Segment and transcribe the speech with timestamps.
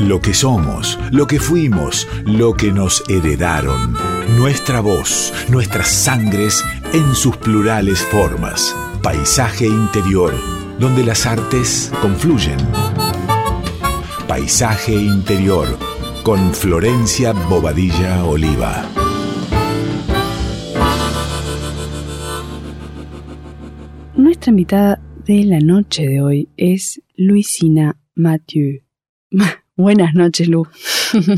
[0.00, 3.94] Lo que somos, lo que fuimos, lo que nos heredaron.
[4.38, 6.64] Nuestra voz, nuestras sangres
[6.94, 8.74] en sus plurales formas.
[9.02, 10.32] Paisaje interior,
[10.78, 12.56] donde las artes confluyen.
[14.26, 15.68] Paisaje interior,
[16.22, 18.88] con Florencia Bobadilla Oliva.
[24.16, 28.80] Nuestra invitada de la noche de hoy es Luisina Mathieu.
[29.80, 30.68] Buenas noches, Lu.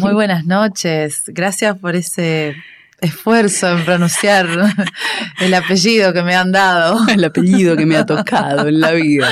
[0.01, 1.23] Muy buenas noches.
[1.29, 2.57] Gracias por ese
[3.01, 4.49] esfuerzo en pronunciar
[5.41, 7.07] el apellido que me han dado.
[7.07, 9.29] El apellido que me ha tocado en la vida.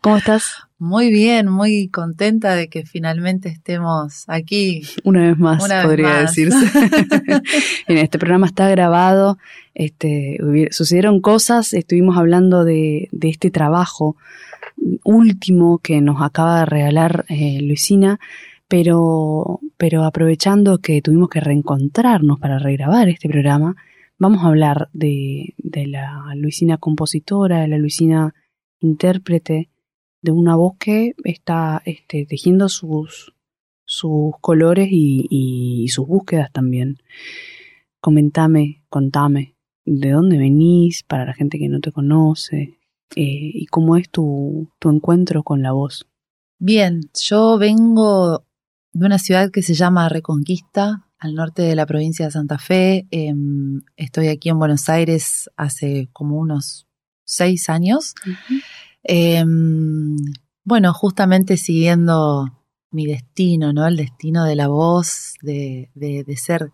[0.00, 0.44] ¿Cómo estás?
[0.78, 4.82] Muy bien, muy contenta de que finalmente estemos aquí.
[5.02, 6.70] Una vez más, podría decirse.
[7.88, 9.38] en este programa está grabado,
[9.74, 10.38] este,
[10.70, 14.16] sucedieron cosas, estuvimos hablando de, de este trabajo
[15.04, 18.18] último que nos acaba de regalar eh, Luisina,
[18.68, 23.76] pero, pero aprovechando que tuvimos que reencontrarnos para regrabar este programa,
[24.18, 28.34] vamos a hablar de, de la Luisina compositora, de la Luisina
[28.80, 29.70] intérprete,
[30.20, 33.32] de una voz que está este, tejiendo sus,
[33.84, 36.98] sus colores y, y, sus búsquedas también.
[38.00, 42.77] Comentame, contame, de dónde venís para la gente que no te conoce,
[43.16, 46.06] eh, y cómo es tu, tu encuentro con la voz.
[46.58, 48.44] Bien, yo vengo
[48.92, 53.06] de una ciudad que se llama Reconquista, al norte de la provincia de Santa Fe.
[53.10, 56.86] Em, estoy aquí en Buenos Aires hace como unos
[57.24, 58.14] seis años.
[59.02, 60.16] Em,
[60.64, 62.46] bueno, justamente siguiendo
[62.90, 63.86] mi destino, ¿no?
[63.86, 66.70] El destino de la voz, de, de, de ser,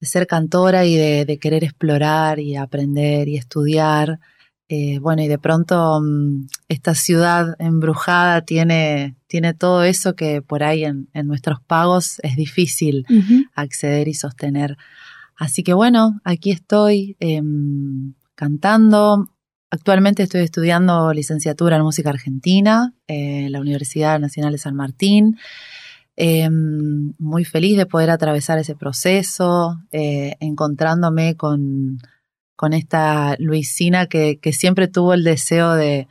[0.00, 4.20] de ser cantora y de, de, querer explorar y aprender y estudiar.
[4.68, 10.62] Eh, bueno, y de pronto mm, esta ciudad embrujada tiene, tiene todo eso que por
[10.62, 13.06] ahí en, nuestros pagos es difícil
[13.54, 14.76] acceder y sostener.
[15.36, 19.28] Así que bueno, aquí estoy em, cantando.
[19.70, 25.36] Actualmente estoy estudiando licenciatura en música argentina en la Universidad Nacional de San Martín.
[26.16, 31.98] Em, muy feliz de poder atravesar ese proceso, eh, encontrándome con,
[32.56, 36.08] con esta Luisina que, que siempre tuvo el deseo de,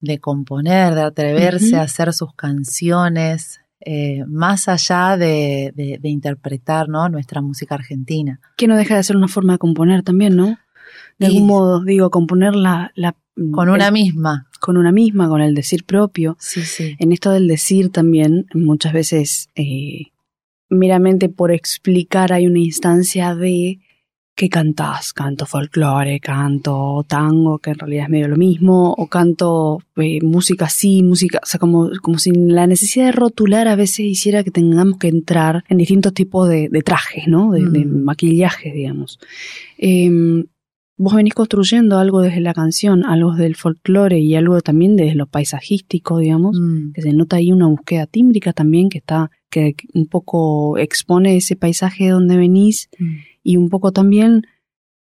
[0.00, 7.08] de componer, de atreverse a hacer sus canciones, eh, más allá de, de, interpretar ¿no?
[7.08, 8.40] nuestra música argentina.
[8.56, 10.58] Que no deja de ser una forma de componer también, ¿no?
[11.18, 12.92] De algún modo, digo, componer la...
[12.94, 13.16] la
[13.52, 14.48] con una misma.
[14.58, 16.36] Con una misma, con el decir propio.
[16.38, 16.96] Sí, sí.
[16.98, 20.08] En esto del decir también, muchas veces, eh,
[20.68, 23.80] meramente por explicar hay una instancia de
[24.34, 25.12] ¿qué cantás?
[25.12, 30.66] Canto folclore, canto tango, que en realidad es medio lo mismo, o canto eh, música
[30.66, 34.50] así, música, o sea, como, como si la necesidad de rotular a veces hiciera que
[34.50, 37.50] tengamos que entrar en distintos tipos de, trajes, ¿no?
[37.52, 38.02] De, mm.
[38.02, 39.18] maquillaje, digamos.
[39.76, 40.44] Em,
[40.96, 45.26] vos venís construyendo algo desde la canción, algo del folclore y algo también desde lo
[45.26, 46.92] paisajístico, digamos, mm.
[46.92, 51.56] que se nota ahí una búsqueda tímbrica también que está, que un poco expone ese
[51.56, 52.88] paisaje donde venís.
[52.98, 54.42] Mm y un poco también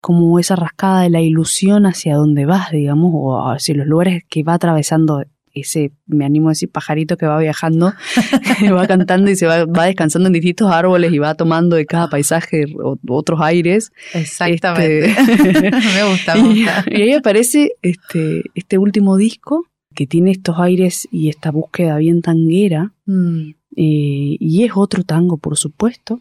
[0.01, 4.43] como esa rascada de la ilusión hacia dónde vas, digamos, o hacia los lugares que
[4.43, 5.25] va atravesando
[5.61, 7.93] ese, me animo a decir, pajarito que va viajando,
[8.75, 12.09] va cantando y se va, va, descansando en distintos árboles y va tomando de cada
[12.09, 12.67] paisaje
[13.09, 13.91] otros aires.
[14.15, 15.11] Exactamente.
[15.11, 16.85] Este, me gusta, me gusta.
[16.91, 22.23] Y, ahí aparece este, este último disco que tiene estos aires y esta búsqueda bien
[22.23, 22.93] tanguera.
[23.07, 23.51] Mm.
[23.77, 26.21] Eh, y es otro tango, por supuesto,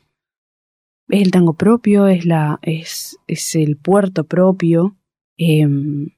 [1.09, 4.97] es el tango propio, es, la, es, es el puerto propio,
[5.37, 6.09] em,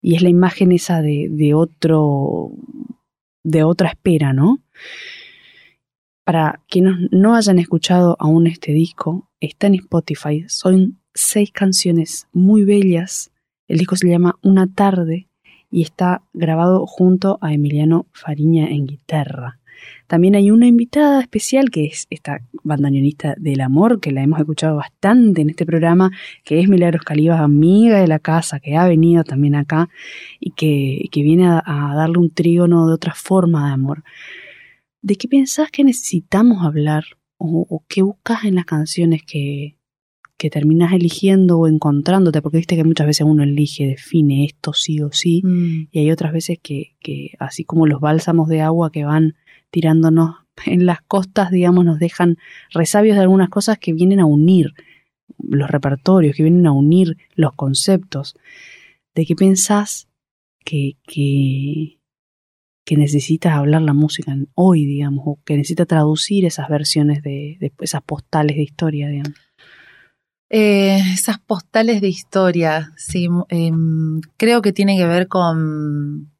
[0.00, 2.52] y es la imagen esa de, de otro,
[3.42, 4.60] de otra espera, ¿no?
[6.24, 12.64] Para quienes no hayan escuchado aún este disco, está en Spotify, son seis canciones muy
[12.64, 13.30] bellas,
[13.66, 15.28] el disco se llama Una tarde
[15.70, 19.57] y está grabado junto a Emiliano Fariña en guitarra.
[20.06, 24.76] También hay una invitada especial que es esta bandoneonista del amor, que la hemos escuchado
[24.76, 26.10] bastante en este programa,
[26.44, 29.88] que es Milagros Calivas, amiga de la casa, que ha venido también acá
[30.40, 31.62] y que, que viene a,
[31.94, 34.04] darle un trígono de otra forma de amor.
[35.02, 37.04] ¿De qué pensás que necesitamos hablar
[37.36, 39.78] o, o qué buscas en las canciones que,
[40.38, 45.00] que terminas eligiendo o encontrándote, porque viste que muchas veces uno elige, define esto sí
[45.02, 45.88] o sí, mm.
[45.90, 49.34] y hay otras veces que, que, así como los bálsamos de agua que van
[49.70, 50.36] tirándonos
[50.66, 52.36] en las costas, digamos, nos dejan
[52.70, 54.74] resabios de algunas cosas que vienen a unir
[55.38, 58.36] los repertorios, que vienen a unir los conceptos.
[59.14, 60.08] ¿De qué pensás
[60.64, 61.98] que, que,
[62.84, 68.02] que necesita hablar la música hoy, digamos, o que necesita traducir esas versiones de, esas
[68.02, 69.34] postales de historia, digamos?
[70.50, 76.32] Eh, esas postales de historia, sí, em, creo que tiene que ver con,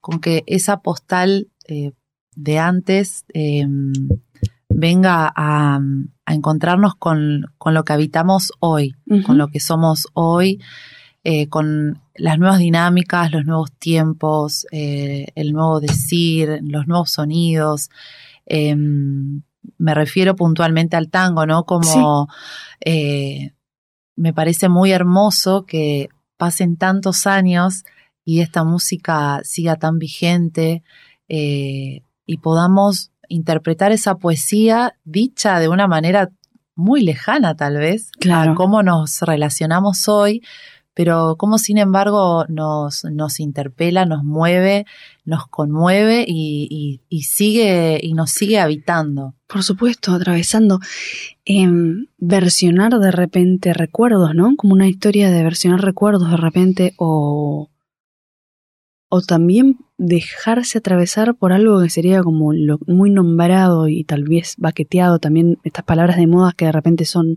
[0.00, 1.92] con que esa postal eh,
[2.42, 3.92] de antes em,
[4.68, 5.80] venga a,
[6.26, 8.94] encontrarnos con, lo que habitamos hoy,
[9.26, 10.60] con lo que somos hoy,
[11.24, 17.90] eh, con las nuevas dinámicas, los nuevos tiempos, eh, el nuevo decir, los nuevos sonidos.
[18.46, 19.42] Em,
[19.76, 21.64] me refiero puntualmente al tango, ¿no?
[21.64, 22.28] Como
[22.84, 23.52] eh,
[24.14, 27.82] me parece muy hermoso que pasen tantos años
[28.24, 30.84] y esta música siga tan vigente
[32.30, 36.30] y podamos interpretar esa poesía dicha de una manera
[36.76, 38.52] muy lejana tal vez claro.
[38.52, 40.40] a cómo nos relacionamos hoy,
[40.94, 44.86] pero cómo sin embargo nos, nos interpela, nos mueve,
[45.24, 49.34] nos conmueve y, sigue y nos sigue habitando.
[49.48, 50.78] Por supuesto, atravesando.
[51.44, 54.54] Em, versionar de repente recuerdos, ¿no?
[54.56, 57.70] Como una historia de versionar recuerdos de repente o
[59.10, 64.54] o también dejarse atravesar por algo que sería como lo muy nombrado y tal vez
[64.56, 67.36] baqueteado también estas palabras de moda que de repente son,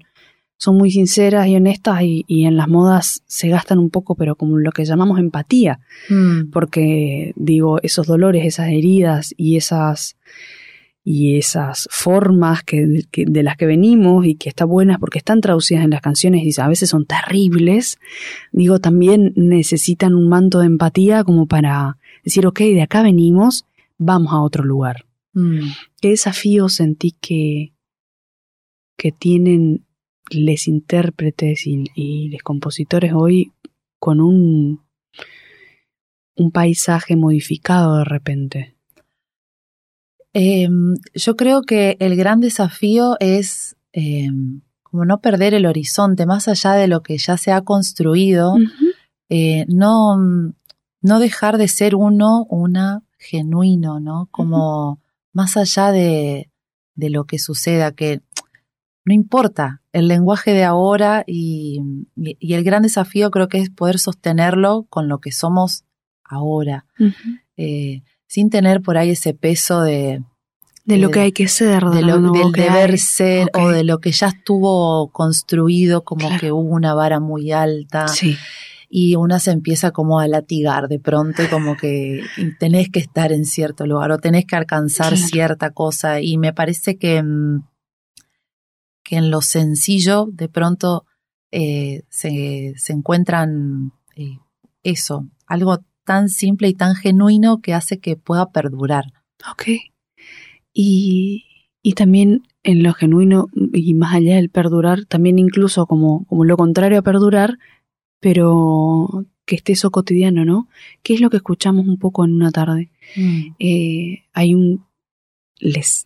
[0.56, 4.58] son muy sinceras y honestas y, en las modas se gastan un poco pero como
[4.58, 6.52] lo que llamamos empatía mm.
[6.52, 10.16] porque digo esos dolores esas heridas y esas
[11.04, 15.84] y esas formas que, de las que venimos y que están buenas porque están traducidas
[15.84, 18.00] en las canciones y a veces son terribles,
[18.54, 23.66] digo, también necesitan un manto de empatía como para decir, ok, de acá venimos,
[23.98, 25.06] vamos a otro lugar.
[25.34, 25.68] Mm.
[26.00, 27.74] ¿Qué desafío sentí que,
[28.98, 29.86] que tienen
[30.30, 33.52] les intérpretes y, y los compositores hoy
[34.00, 34.82] con un,
[36.36, 38.76] un paisaje modificado de repente?
[40.34, 46.48] Em, yo creo que el gran desafío es em, como no perder el horizonte, más
[46.48, 48.56] allá de lo que ya se ha construido,
[49.30, 50.16] eh, no,
[51.04, 54.28] no dejar de ser uno, una genuino, ¿no?
[54.32, 55.00] Como
[55.32, 56.50] más allá de,
[56.96, 58.22] de lo que suceda, que
[59.06, 61.80] no importa el lenguaje de ahora y,
[62.16, 65.84] y, el gran desafío creo que es poder sostenerlo con lo que somos
[66.24, 66.86] ahora
[68.34, 70.24] sin tener por ahí ese peso de...
[70.86, 74.12] De lo que hay que ser, de lo, del deber ser o de lo que
[74.12, 78.08] ya estuvo construido como que hubo una vara muy alta.
[78.08, 78.36] Sí.
[78.96, 82.22] Y una se empieza como a latigar de pronto, como que
[82.60, 86.22] tenés que estar en cierto lugar o tenés que alcanzar cierta cosa.
[86.22, 87.64] Y me parece que, mm,
[89.04, 91.08] que en lo sencillo de pronto
[91.50, 94.38] eh, se, se, encuentran eh,
[94.84, 99.06] eso, algo tan simple y tan genuino que hace que pueda perdurar.
[99.52, 99.70] Ok.
[100.72, 101.46] Y,
[101.82, 106.58] y también en lo genuino y más allá del perdurar, también incluso como, como lo
[106.58, 107.58] contrario a perdurar,
[108.24, 110.70] pero que esté eso cotidiano, ¿no?
[111.04, 112.90] ¿Qué es lo que escuchamos un poco en una tarde?
[113.18, 113.42] Mm.
[113.60, 114.86] Eh, hay un...
[115.60, 116.06] Les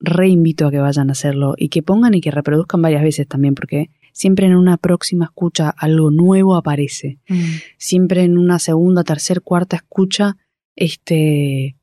[0.00, 3.54] reinvito a que vayan a hacerlo y que pongan y que reproduzcan varias veces también,
[3.54, 7.16] porque siempre en una próxima escucha algo nuevo aparece.
[7.26, 7.42] Mm.
[7.78, 10.36] Siempre en una segunda, tercera, cuarta escucha,
[10.76, 11.76] este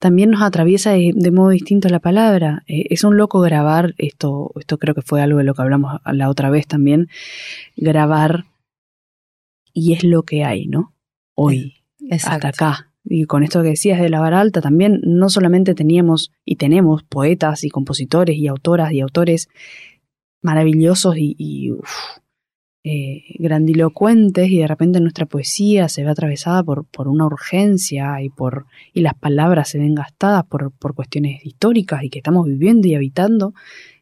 [0.00, 2.64] también nos atraviesa de, modo distinto la palabra.
[2.66, 6.00] Eh, es un loco grabar, esto, esto creo que fue algo de lo que hablamos
[6.04, 7.08] la otra vez también,
[7.76, 8.46] grabar
[9.74, 10.94] y es lo que hay, ¿no?
[11.34, 11.74] Hoy,
[12.10, 12.92] hasta acá.
[13.04, 17.02] Y con esto que decías de la vara alta, también no solamente teníamos y tenemos
[17.02, 19.48] poetas y compositores y autoras y autores
[20.40, 21.72] maravillosos y,
[22.84, 28.28] eh, grandilocuentes y de repente nuestra poesía se ve atravesada por, por una urgencia y,
[28.28, 32.86] por, y las palabras se ven gastadas por, por cuestiones históricas y que estamos viviendo
[32.86, 33.54] y habitando,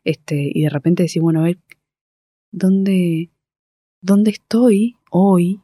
[0.05, 1.59] este, y de repente decir, bueno, a ver,
[2.53, 3.31] ¿dónde,
[4.01, 5.61] ¿dónde estoy hoy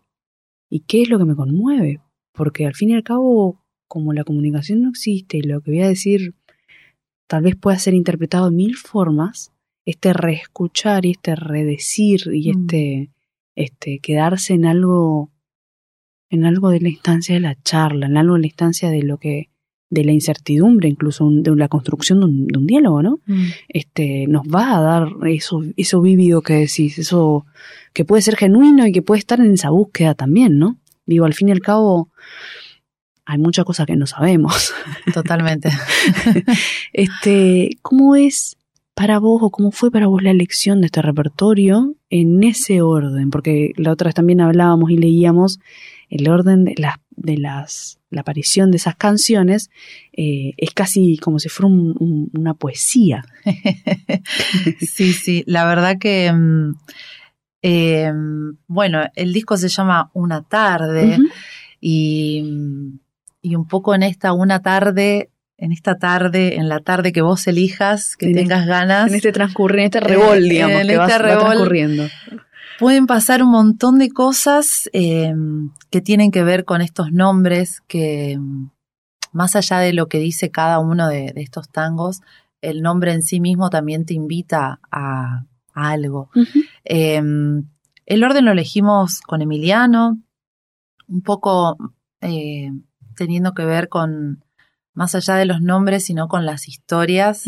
[0.70, 2.00] y qué es lo que me conmueve?
[2.32, 5.80] Porque al fin y al cabo, como la comunicación no existe y lo que voy
[5.80, 6.34] a decir
[7.26, 9.52] tal vez pueda ser interpretado de mil formas,
[9.84, 12.60] este reescuchar y este redecir y mm.
[12.60, 13.10] este,
[13.54, 15.30] este quedarse en algo,
[16.30, 19.18] en algo de la instancia de la charla, en algo de la instancia de lo
[19.18, 19.50] que,
[19.90, 23.20] de la incertidumbre, incluso de la construcción de un, diálogo, ¿no?
[23.26, 23.46] Mm.
[23.68, 27.46] Este, nos va a dar eso, eso vívido que decís, eso
[27.94, 30.78] que puede ser genuino y que puede estar en esa búsqueda también, ¿no?
[31.06, 32.10] Digo, al fin y al cabo,
[33.24, 34.72] hay muchas cosas que no sabemos.
[35.14, 35.70] Totalmente.
[36.92, 38.56] este, ¿cómo es
[38.94, 43.30] para vos o cómo fue para vos la elección de este repertorio en ese orden?
[43.30, 45.60] Porque la otra vez también hablábamos y leíamos
[46.08, 49.70] el orden de las, de las, la aparición de esas canciones
[50.12, 53.24] eh, es casi como si fuera una poesía.
[54.80, 56.74] sí, sí, la verdad que, mm,
[57.62, 58.12] eh,
[58.66, 61.18] bueno, el disco se llama Una tarde
[61.80, 62.44] y,
[63.42, 67.46] y un poco en esta una tarde en esta tarde, en la tarde que vos
[67.48, 69.08] elijas, que tengas ganas.
[69.08, 72.08] En este transcurrir, en este revol, digamos, en que este transcurriendo.
[72.78, 75.34] Pueden pasar un montón de cosas eh,
[75.90, 78.38] que tienen que ver con estos nombres, que
[79.32, 82.20] más allá de lo que dice cada uno de, estos tangos,
[82.60, 85.44] el nombre en sí mismo también te invita a,
[85.74, 86.30] algo.
[86.84, 87.20] Eh,
[88.06, 90.18] el orden lo elegimos con Emiliano,
[91.08, 91.76] un poco
[92.20, 92.70] eh,
[93.16, 94.44] teniendo que ver con
[94.92, 97.44] más allá de los nombres, sino con las historias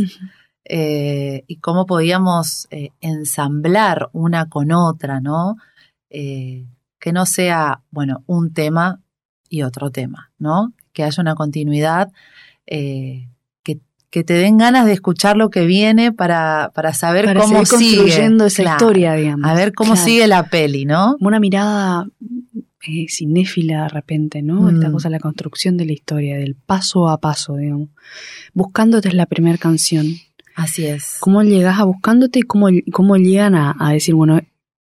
[0.64, 5.56] eh, y cómo podíamos eh, ensamblar una con otra, ¿no?
[6.10, 6.66] Eh,
[6.98, 9.00] que no sea, bueno, un tema
[9.48, 10.72] y otro tema, ¿no?
[10.92, 12.12] Que haya una continuidad,
[12.66, 13.28] que,
[14.10, 17.96] que, te den ganas de escuchar lo que viene para, para saber cómo sigue.
[17.96, 19.50] construyendo esa historia, digamos.
[19.50, 21.16] A ver cómo sigue la peli, ¿no?
[21.20, 22.06] Una mirada
[23.08, 24.68] cinéfila de repente, ¿no?
[24.68, 24.92] Esta mm.
[24.92, 27.88] cosa, la construcción de la historia, del paso a paso, digamos.
[28.54, 30.06] Buscándote es la primera canción.
[30.60, 31.16] Así es.
[31.20, 34.40] ¿Cómo llegas a buscándote y cómo, cómo llegan a, decir, bueno,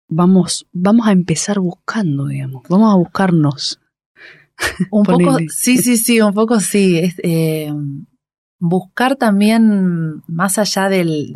[0.10, 3.80] vamos, vamos a empezar buscando, digamos, vamos a buscarnos?
[4.92, 6.98] Un poco, sí, sí, sí, un poco sí.
[6.98, 7.72] Es, eh,
[8.60, 11.32] buscar también, más allá del,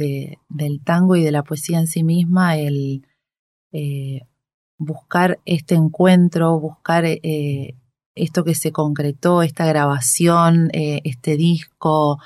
[0.49, 3.07] del tango y de la poesía en sí misma, el
[3.71, 4.23] eh,
[4.77, 7.77] buscar este encuentro, buscar eh,
[8.13, 12.19] esto que se concretó, esta grabación, este disco,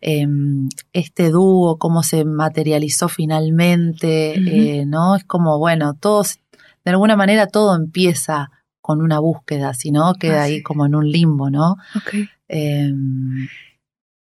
[0.00, 5.16] em, este dúo, cómo se materializó finalmente, eh, ¿no?
[5.16, 6.38] Es como, bueno, todos,
[6.84, 10.94] de alguna manera todo empieza con una búsqueda, si no, queda ah, ahí como en
[10.94, 11.76] un limbo, ¿no?
[11.96, 12.28] Okay.
[12.48, 13.48] Em,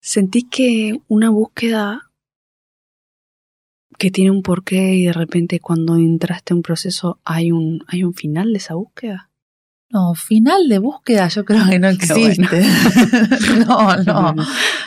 [0.01, 2.11] ¿Sentís que una búsqueda
[3.99, 8.05] que tiene un porqué y de repente cuando entraste en un proceso hay un, hay
[8.05, 9.28] un final de esa búsqueda?
[9.91, 12.63] No, final de búsqueda yo creo que no existe.
[13.67, 14.35] no, no.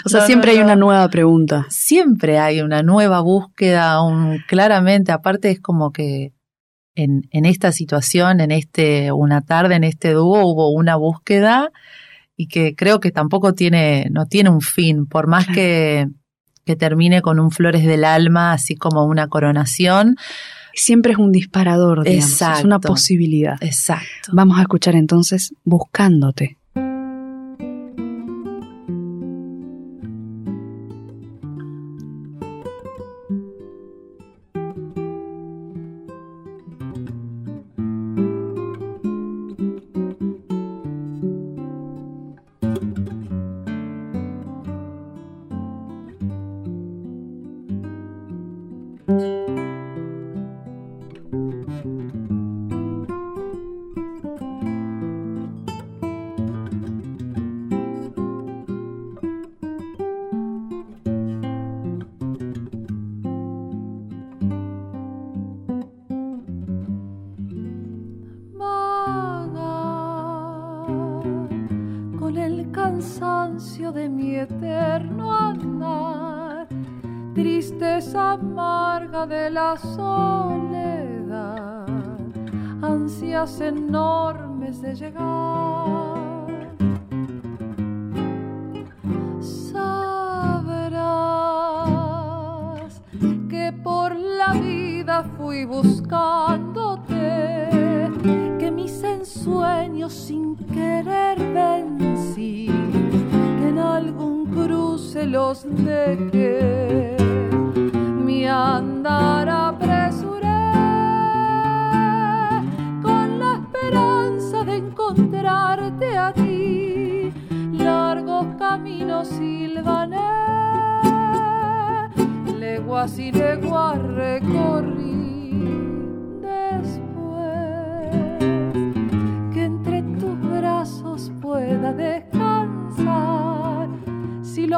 [0.06, 1.66] O sea, siempre hay una nueva pregunta.
[1.70, 6.34] Siempre hay una nueva búsqueda, un, claramente, aparte es como que
[6.94, 11.72] en, en esta situación, en este, una tarde, en este dúo, hubo una búsqueda
[12.38, 16.08] y que creo que tampoco tiene, no tiene un fin, por más que
[16.66, 20.16] que termine con un flores del alma, así como una coronación.
[20.74, 23.58] Siempre es un disparador, digamos, es una posibilidad.
[23.62, 24.32] Exacto.
[24.32, 26.58] Vamos a escuchar entonces Buscándote.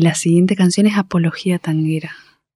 [0.04, 2.12] La siguiente canción es Apología Tanguera.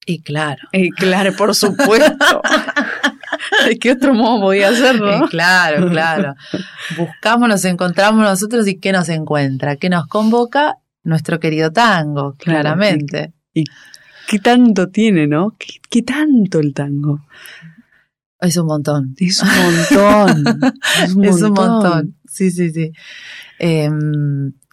[0.06, 0.68] Y claro.
[0.74, 2.42] Y claro, por supuesto.
[3.66, 5.26] ¿De qué otro modo podía hacerlo?
[5.30, 6.36] Claro, claro.
[6.98, 9.78] Buscamos, nos encontramos nosotros y ¿qué nos encuentra?
[9.78, 10.76] ¿Qué nos convoca?
[11.04, 13.32] Nuestro querido tango, claramente.
[13.54, 13.64] ¿Y
[14.28, 15.56] qué tanto tiene, no?
[15.58, 17.22] ¿Qué, qué tanto el tango?
[18.42, 19.16] Es un montón.
[19.18, 20.60] Es un montón.
[21.02, 22.18] es, un es un montón.
[22.28, 22.92] Sí, sí, sí.
[23.58, 23.90] Eh,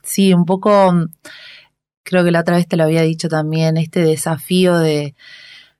[0.02, 0.92] sí, un poco,
[2.04, 5.14] creo que la otra vez te lo había dicho también, este desafío de,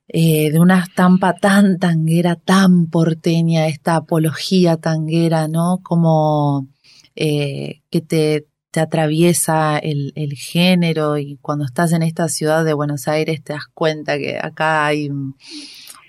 [0.07, 5.79] eh, de una estampa tan tanguera, tan porteña, esta apología tanguera, ¿no?
[5.83, 6.67] Como
[7.15, 12.73] eh, que te, te atraviesa el, el, género y cuando estás en esta ciudad de
[12.73, 15.09] Buenos Aires te das cuenta que acá hay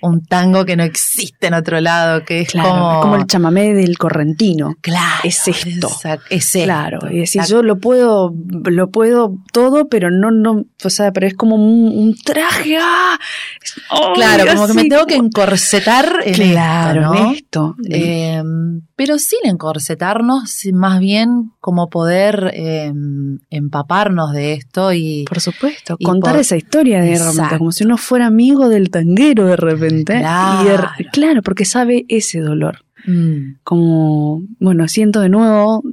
[0.01, 2.93] un tango que no existe en otro lado, que es claro, como...
[2.93, 4.75] Es como el chamamé del correntino.
[4.81, 5.21] Claro.
[5.23, 5.87] Es esto.
[5.87, 6.65] Exacto, es esto.
[6.65, 6.99] Claro.
[7.11, 8.33] Y decir, yo lo puedo,
[8.65, 13.19] lo puedo todo, pero no, no, o sea, pero es como un, un traje, ¡ah!
[13.91, 17.29] Oh, claro, como que me tengo que encorsetar en claro, esto, ¿no?
[17.29, 17.75] en esto.
[17.89, 18.43] Eh,
[18.95, 22.91] pero sin encorsetarnos, más bien como poder eh,
[23.49, 25.25] empaparnos de esto y...
[25.27, 28.89] Por supuesto, y contar por, esa historia de repente, como si uno fuera amigo del
[28.89, 29.86] tanguero de repente.
[29.89, 32.85] Claro, y de, claro porque sabe ese dolor.
[33.05, 33.59] Mm.
[33.63, 35.83] Como, bueno, siento de nuevo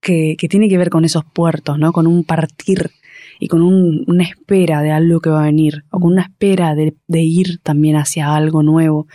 [0.00, 1.92] que, que, tiene que ver con esos puertos, ¿no?
[1.92, 2.90] Con un partir
[3.38, 6.74] y con un, una espera de algo que va a venir, o con una espera
[6.74, 9.06] de, de ir también hacia algo nuevo,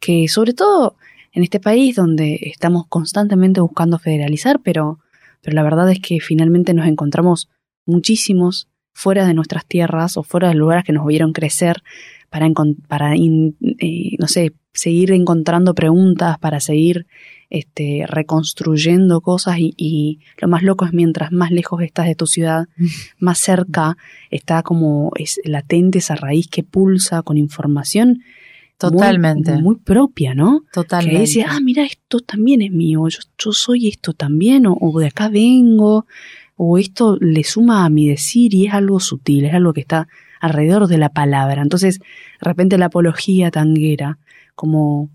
[0.00, 0.96] que sobre todo
[1.32, 4.98] en este país donde estamos constantemente buscando federalizar, pero,
[5.42, 7.48] pero la verdad es que finalmente nos encontramos
[7.86, 11.82] muchísimos fuera de nuestras tierras o fuera de lugares que nos vieron crecer
[12.30, 12.48] para,
[12.86, 17.06] para in, eh, no sé, seguir encontrando preguntas, para seguir
[17.50, 22.26] este, reconstruyendo cosas y, y, lo más loco es mientras más lejos estás de tu
[22.26, 22.66] ciudad,
[23.18, 23.96] más cerca
[24.30, 28.22] está como es latente esa raíz que pulsa con información
[28.78, 29.54] Totalmente.
[29.54, 30.62] Muy, muy, propia, ¿no?
[30.72, 31.16] Totalmente.
[31.16, 35.00] Que dice, ah, mira, esto también es mío, yo, yo soy esto también, o, o,
[35.00, 36.06] de acá vengo,
[36.56, 40.06] o esto le suma a mi decir y es algo sutil, es algo que está
[40.40, 41.62] alrededor de la palabra.
[41.62, 42.06] Entonces, de
[42.40, 44.18] repente la apología tanguera,
[44.54, 45.10] como,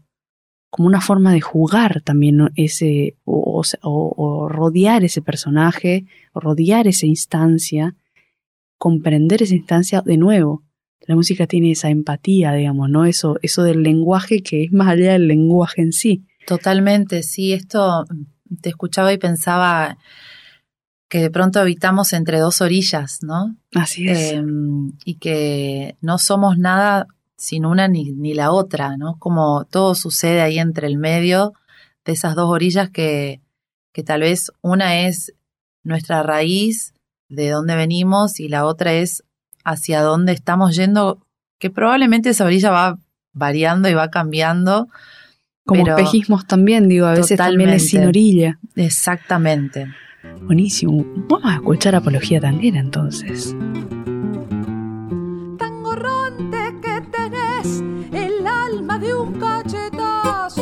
[0.70, 7.96] como una forma de jugar también ese, o, rodear ese personaje, rodear esa instancia,
[8.78, 10.64] comprender esa instancia de nuevo
[11.06, 13.06] la música tiene esa empatía, digamos, ¿no?
[13.06, 16.24] Eso, eso del lenguaje que es más allá del lenguaje en sí.
[16.48, 17.54] Totalmente, sí.
[17.54, 18.06] Esto
[18.62, 19.98] te escuchaba y pensaba
[21.14, 23.56] que de pronto habitamos entre dos orillas, ¿no?
[23.76, 24.32] Así es.
[24.32, 24.44] Eh,
[25.06, 27.06] y que no somos nada
[27.38, 29.20] sin una ni, ni la otra, ¿no?
[29.20, 31.54] Como todo sucede ahí entre el medio
[32.04, 33.42] de esas dos orillas que,
[33.92, 35.36] que tal vez una es
[35.84, 36.96] nuestra raíz
[37.30, 39.24] de dónde venimos y la otra es
[39.64, 41.20] hacia dónde estamos yendo,
[41.60, 42.98] que probablemente esa orilla va
[43.34, 44.88] variando y va cambiando.
[45.64, 48.58] Como espejismos también, digo, a veces también es sin orilla.
[48.76, 49.94] Exactamente.
[50.46, 51.06] Buenísimo.
[51.28, 53.56] Vamos a escuchar Apología Tanguera entonces.
[55.58, 60.60] Tangorrante que tenés el alma de un cachetazo,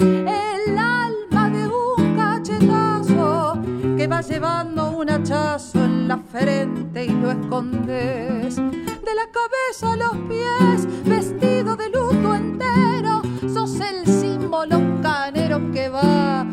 [0.00, 3.60] el alma de un cachetazo
[3.96, 8.56] que va llevando un hachazo en la frente y lo escondes.
[8.56, 15.88] De la cabeza a los pies, vestido de luto entero, sos el símbolo canero que
[15.88, 16.46] va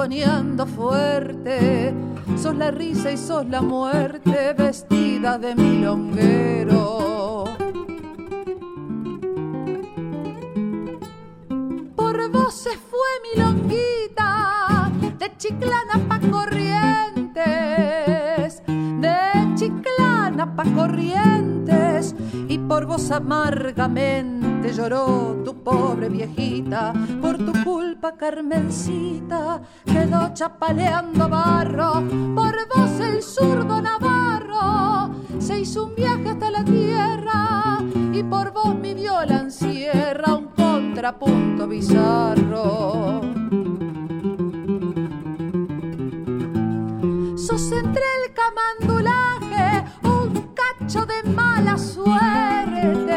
[0.00, 1.92] taconeando fuerte.
[2.38, 7.44] Sos la risa y sos la muerte vestida de milonguero.
[11.94, 17.42] Por vos se fue milonguita, de chiclana pa' corrientes,
[18.64, 22.14] de chiclana pa' corrientes,
[22.48, 24.39] y por vos amargamente
[24.80, 29.60] lloró tu pobre viejita, por tu culpa Carmencita.
[29.84, 32.02] Quedó chapaleando barro,
[32.34, 35.10] por vos el zurdo Navarro.
[35.38, 37.78] Se hizo un viaje hasta la tierra
[38.12, 43.20] y por vos mi viola encierra un contrapunto bizarro.
[47.36, 53.09] Sos entre el camandulaje un cacho de mala suerte,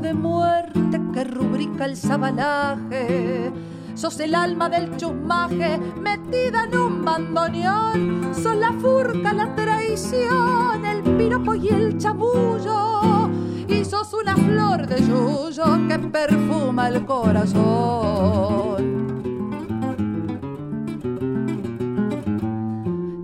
[0.00, 3.52] de muerte que rubrica el sabalaje.
[3.94, 11.02] Sos el alma del chusmaje metida en un bandoneón, sos la furca, la traición, el
[11.16, 13.30] piropo y el chamullo,
[13.68, 18.64] y sos una flor de yuyo que perfuma el corazón.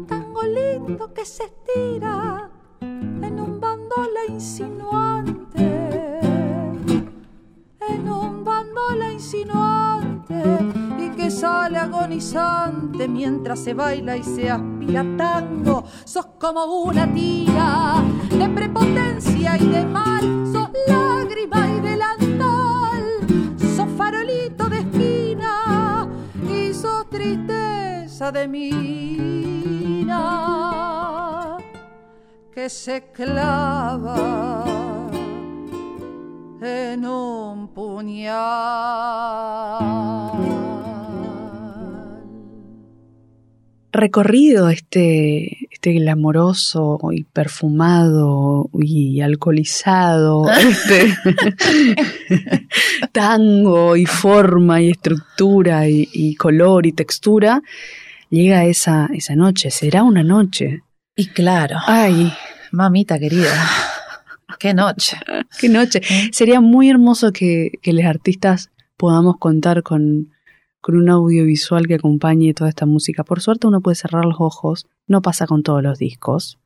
[0.07, 2.49] Tango lindo que se estira
[2.81, 5.10] en un bandola insinuante,
[9.31, 10.43] insinuante
[10.99, 15.85] y que sale agonizante mientras se baila y se aspira tango.
[16.05, 23.05] Sos como una tira de prepotencia y de mal, sos lágrima y delantal,
[23.77, 26.09] sos farolito de esquina
[26.49, 29.47] y sos tristeza de mina
[32.53, 35.00] que se clava
[36.63, 38.39] en un puñal.
[43.93, 51.13] Recorrido este, este glamoroso y perfumado y alcoholizado, este
[53.13, 57.63] tango y forma y estructura y, y, color y textura,
[58.29, 60.83] llega esa, esa noche, será una noche.
[61.17, 61.79] Y claro.
[61.87, 62.33] Ay.
[62.73, 63.53] Mamita querida.
[64.59, 65.17] Qué noche.
[65.61, 66.01] Qué noche.
[66.33, 70.31] Sería muy hermoso que, que los artistas podamos contar con,
[70.81, 73.25] con un audiovisual que acompañe toda esta música.
[73.25, 76.59] Por suerte uno puede cerrar los ojos, no pasa con todos los discos,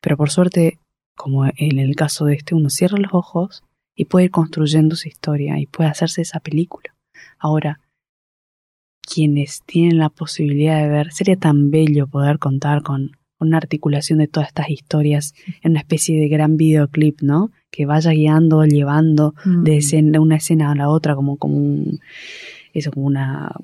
[0.00, 0.78] pero por suerte,
[1.16, 5.08] como en el caso de este, uno cierra los ojos y puede ir construyendo su
[5.08, 6.94] historia y puede hacerse esa película.
[7.38, 7.80] Ahora,
[9.02, 14.28] quienes tienen la posibilidad de ver, sería tan bello poder contar con una articulación de
[14.28, 17.50] todas estas historias en una especie de gran videoclip, ¿no?
[17.70, 19.78] Que vaya guiando, llevando de, Mm.
[19.78, 22.00] escena, una escena a la otra, como, como un,
[22.72, 23.54] eso, como una,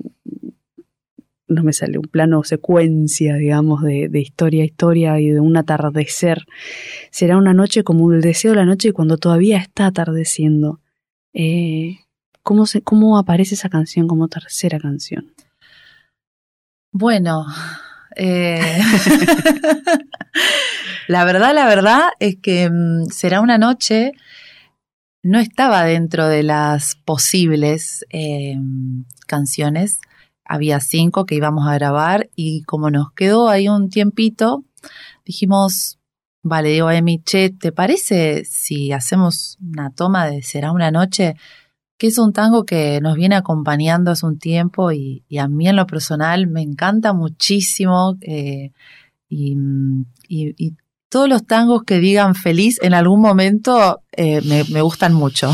[1.47, 5.57] no me sale, un plano secuencia, digamos, de, de historia a historia y de un
[5.57, 6.45] atardecer.
[7.11, 10.79] Será una noche como el deseo de la noche cuando todavía está atardeciendo.
[11.33, 11.99] Eh,
[12.43, 15.33] ¿cómo, se, ¿Cómo aparece esa canción como tercera canción?
[16.91, 17.45] Bueno,
[18.15, 18.59] eh,
[21.07, 24.13] la verdad, la verdad es que mm, será una noche,
[25.23, 28.55] no estaba dentro de las posibles eh,
[29.27, 29.99] canciones.
[30.45, 34.63] Había cinco que íbamos a grabar y como nos quedó ahí un tiempito,
[35.25, 35.97] dijimos,
[36.43, 41.35] vale, digo a Emi, che, ¿te parece si hacemos una toma de Será una noche?
[41.97, 45.67] Que es un tango que nos viene acompañando hace un tiempo y, y a mí
[45.67, 48.71] en lo personal me encanta muchísimo eh,
[49.29, 49.55] y,
[50.27, 50.73] y, y,
[51.07, 55.49] todos los tangos que digan feliz en algún momento eh, me, me, gustan mucho.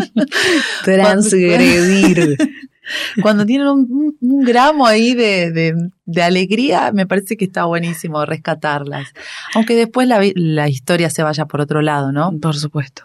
[0.84, 2.36] Transgredir.
[3.22, 8.24] Cuando tienen un, un gramo ahí de, de, de, alegría, me parece que está buenísimo
[8.24, 9.12] rescatarlas.
[9.54, 12.32] Aunque después la, la historia se vaya por otro lado, ¿no?
[12.40, 13.02] Por supuesto.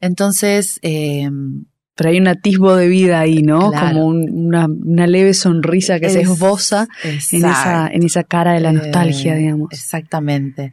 [0.00, 1.28] Entonces, eh,
[1.98, 3.72] pero hay un atisbo de vida ahí, ¿no?
[3.72, 3.88] Claro.
[3.88, 8.52] Como un, una, una, leve sonrisa que es, se esboza en esa, en esa cara
[8.52, 9.68] de la nostalgia, eh, digamos.
[9.72, 10.72] Exactamente.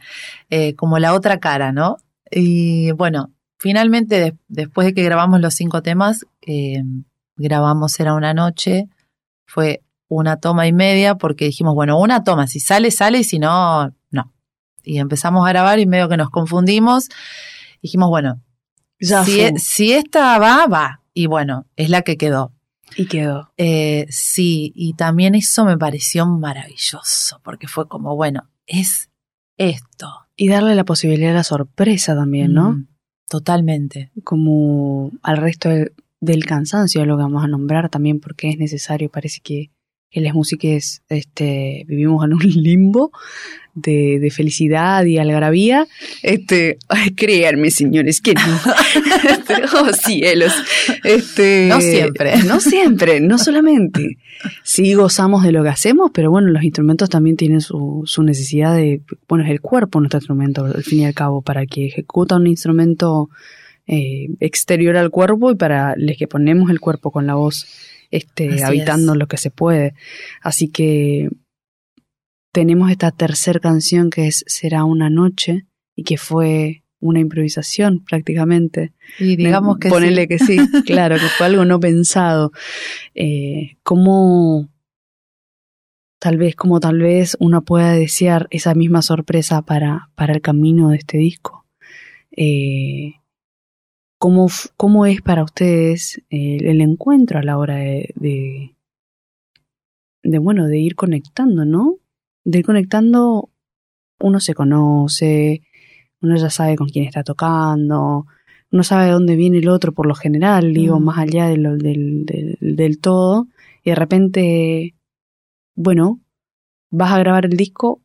[0.52, 1.98] Eh, como la otra cara, ¿no?
[2.30, 6.84] Y bueno, finalmente, de, después de que grabamos los cinco temas, eh,
[7.38, 8.88] grabamos Era una noche,
[9.48, 13.40] fue una toma y media, porque dijimos, bueno, una toma, si sale, sale, y si
[13.40, 14.32] no, no.
[14.84, 17.10] Y empezamos a grabar y medio que nos confundimos.
[17.82, 18.44] Dijimos, bueno,
[19.00, 21.02] ya si, si, esta va, va.
[21.14, 22.54] Y bueno, es la que quedó.
[22.96, 23.52] Y quedó.
[23.58, 29.10] Eh, sí, y también eso me pareció maravilloso, porque fue como, bueno, es
[29.58, 30.08] esto.
[30.36, 32.72] Y darle la posibilidad de la sorpresa también, ¿no?
[32.72, 32.88] Mm,
[33.28, 34.12] totalmente.
[34.24, 39.10] Como al resto del, del cansancio, lo que vamos a nombrar también, porque es necesario,
[39.10, 39.72] parece que
[40.16, 43.12] que las músicas este, vivimos en un limbo
[43.76, 45.88] de, felicidad y algarabía.
[46.24, 46.78] Este,
[47.16, 48.42] créanme, señores, que no.
[49.30, 50.54] Este, oh, cielos.
[51.04, 52.44] Este, no siempre.
[52.44, 54.18] No siempre, no solamente.
[54.64, 58.76] Sí gozamos de lo que hacemos, pero bueno, los instrumentos también tienen su, su necesidad
[58.76, 62.36] de, bueno, es el cuerpo nuestro instrumento, al fin y al cabo, para que ejecuta
[62.36, 63.30] un instrumento
[63.88, 67.68] eh, exterior al cuerpo y para los que ponemos el cuerpo con la voz
[68.12, 69.94] este, habitando lo que se puede.
[70.42, 71.30] Así que
[72.56, 78.94] tenemos esta tercera canción que es Será una noche y que fue una improvisación prácticamente.
[79.20, 82.54] Y digamos que Ponerle que sí, claro, que fue algo no pensado.
[83.14, 84.70] Eh, ¿Cómo
[86.18, 90.92] tal vez, como tal vez uno pueda desear esa misma sorpresa para, para el camino
[90.92, 91.66] de este disco?
[92.38, 93.16] Eh,
[94.18, 98.14] ¿Cómo, ¿Cómo, es para ustedes el, encuentro a la hora de,
[100.24, 102.00] de, bueno, de ir conectando, ¿no?
[102.46, 103.50] De ir conectando,
[104.20, 105.64] uno se conoce,
[106.22, 108.26] uno ya sabe con quién está tocando,
[108.72, 111.04] uno sabe de dónde viene el otro por lo general, digo, mm.
[111.04, 113.48] más allá de lo, del, del todo,
[113.84, 114.96] y de repente,
[115.76, 116.22] bueno,
[116.90, 118.02] vas a grabar el disco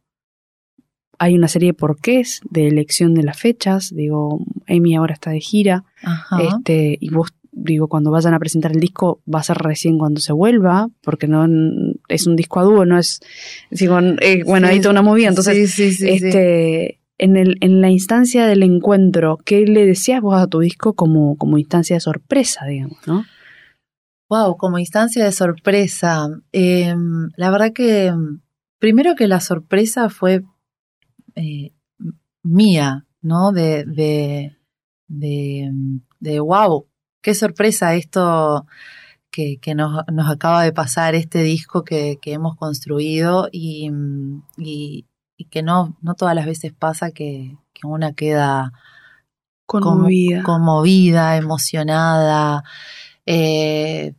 [1.21, 3.95] hay una serie de porqués de elección de las fechas.
[3.95, 5.85] Digo, Amy ahora está de gira.
[6.41, 10.19] Este, y vos, digo, cuando vayan a presentar el disco, va a ser recién cuando
[10.23, 11.47] se vuelva, porque no
[12.11, 13.21] es un disco a dúo, no es.
[13.71, 15.29] Digo, eh, bueno, hay toda una movida.
[15.29, 20.61] Entonces, este, En, el, en la instancia del encuentro, ¿qué le decías vos a tu
[20.61, 23.25] disco como, como instancia de sorpresa, digamos, no?
[24.31, 26.29] Wow, como instancia de sorpresa.
[26.53, 28.13] Em, la verdad que
[28.79, 30.43] primero que la sorpresa fue
[31.35, 31.73] eh,
[32.43, 33.53] mía, ¿no?
[33.53, 34.57] De, de,
[35.09, 36.87] de, wow,
[37.23, 38.67] qué sorpresa esto
[39.31, 43.91] que, que nos, nos, acaba de pasar, este disco que, que hemos construido y,
[44.57, 45.07] y,
[45.51, 48.73] que no, no todas las veces pasa que, que una queda
[49.67, 52.63] conmovida, conmovida emocionada,
[53.25, 54.15] eh,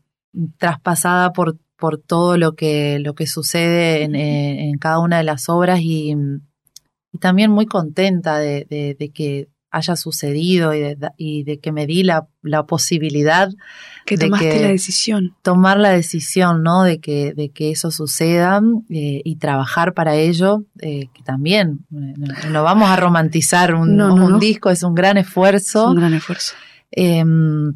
[0.57, 5.49] traspasada por, por todo lo que, lo que sucede en, en cada una de las
[5.49, 6.15] obras y,
[7.11, 8.65] y también muy contenta de,
[8.97, 13.49] de, que haya sucedido y de, y de, que me di la, la posibilidad
[14.05, 15.35] que tomaste la decisión.
[15.41, 20.65] tomar la decisión no de que de que eso suceda eh, y trabajar para ello
[20.81, 25.89] eh, que también eh, no, vamos a romantizar un, un disco es un gran esfuerzo.
[25.89, 26.53] Un gran esfuerzo.
[26.91, 27.73] Em,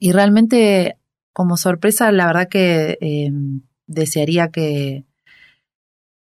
[0.00, 0.96] y realmente
[1.34, 5.04] como sorpresa la verdad que em, desearía que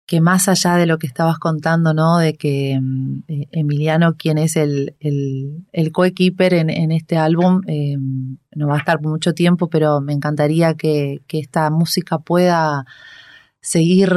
[0.06, 2.18] que más allá de lo que estabas contando, ¿no?
[2.18, 7.62] De que mm, eh, Emiliano, quien es el, el, el coequiper en, en, este álbum,
[7.66, 7.96] eh,
[8.54, 12.84] no va a estar por mucho tiempo, pero me encantaría que, que esta música pueda
[13.60, 14.14] seguir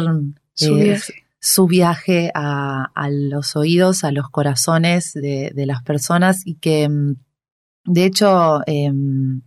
[0.60, 1.00] eh,
[1.40, 6.90] su viaje, a, a, los oídos, a los corazones de, de las personas y que,
[6.90, 7.16] mm,
[7.86, 9.42] de hecho, em,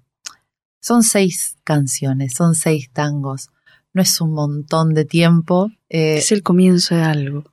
[0.80, 3.50] son seis canciones, son seis tangos
[3.92, 5.70] no es un montón de tiempo.
[5.90, 7.44] Eh, es el comienzo de algo.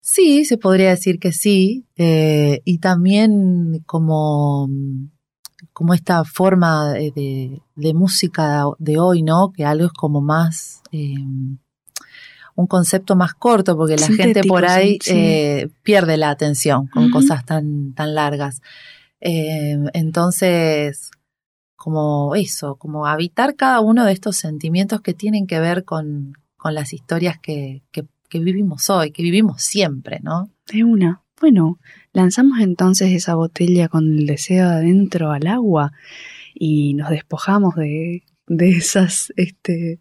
[0.00, 1.86] Sí, se podría decir que sí.
[1.96, 4.68] Eh, y también como,
[5.72, 9.52] como esta forma de, de, música de hoy, ¿no?
[9.52, 10.82] Que algo es como más...
[10.90, 11.14] Eh,
[12.54, 14.98] un concepto más corto, porque la gente por ahí
[15.82, 18.60] pierde la atención con cosas tan, tan largas.
[19.20, 21.10] entonces,
[21.76, 26.74] como eso, como habitar cada uno de estos sentimientos que tienen que ver con, con
[26.74, 28.04] las historias que, que,
[28.38, 30.48] vivimos hoy, que vivimos siempre, ¿no?
[30.72, 31.22] De una.
[31.40, 31.80] Bueno,
[32.12, 35.92] lanzamos entonces esa botella con el deseo adentro al agua
[36.54, 39.98] y nos despojamos de, de esas, este,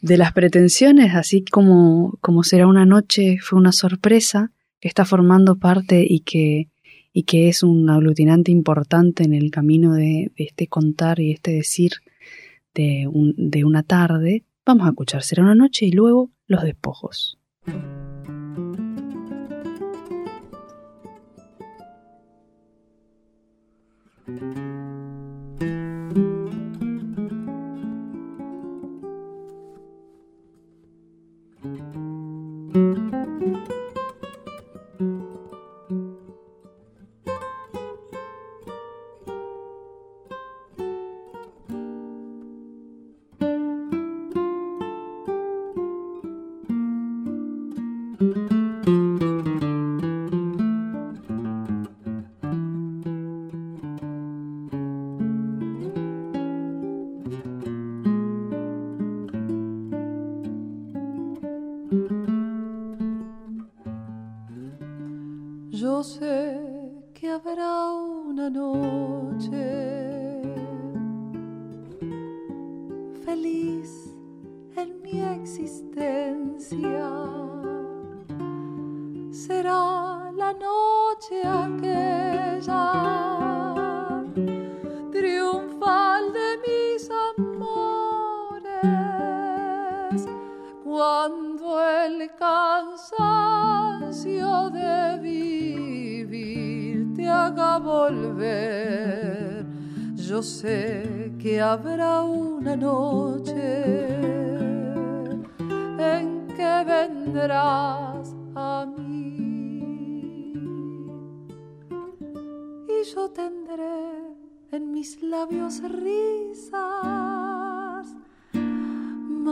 [0.00, 5.56] de las pretensiones, así como, como será una noche, fue una sorpresa que está formando
[5.56, 6.68] parte y que
[7.12, 11.94] y que es un aglutinante importante en el camino de, este contar y este decir
[12.74, 17.38] de, de una tarde, vamos a escuchar Será una noche y luego los despojos.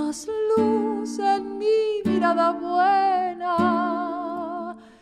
[0.06, 3.56] Más luz en mi mirada buena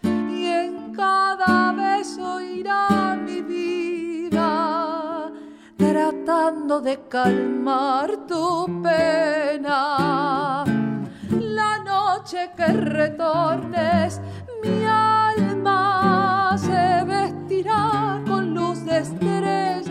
[0.03, 5.31] y en cada beso irá mi vida
[5.77, 10.65] tratando de calmar tu pena.
[11.31, 14.23] La noche que retornes
[14.63, 19.84] mi alma se vestirá con luz de estrellas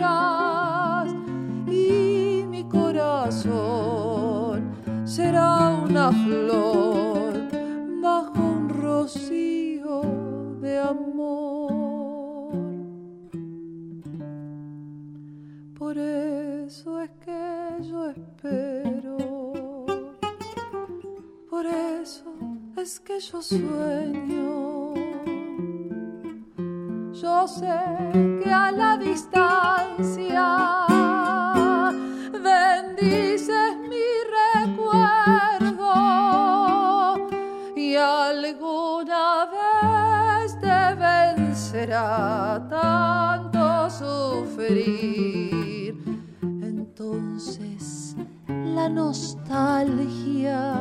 [5.14, 7.34] será una flor
[8.02, 10.00] bajo un rocío
[10.60, 12.52] de amor.
[15.78, 19.16] Por eso es que yo espero,
[21.48, 22.34] por eso
[22.76, 24.94] es que yo sueño.
[27.12, 27.78] Yo sé
[28.42, 30.46] que a la distancia
[32.32, 34.14] bendices mi
[34.90, 35.94] recuerdo
[37.76, 45.94] y alguna vez te vencerá tanto sufrir.
[46.42, 48.16] Entonces
[48.48, 50.74] la nostalgia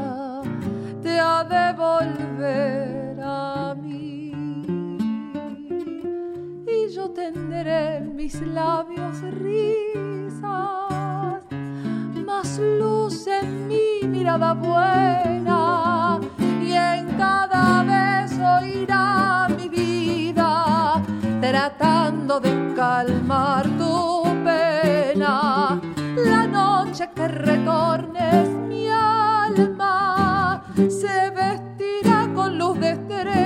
[1.02, 4.32] te ha de volver a mí
[6.68, 10.83] y yo tendré en mis labios risas,
[12.60, 16.20] luz en mi mirada buena
[16.62, 21.02] y en cada beso irá mi vida
[21.42, 25.80] tratando de calmar tu pena.
[26.16, 33.43] La noche que retornes mi alma se vestirá con luz de estrellas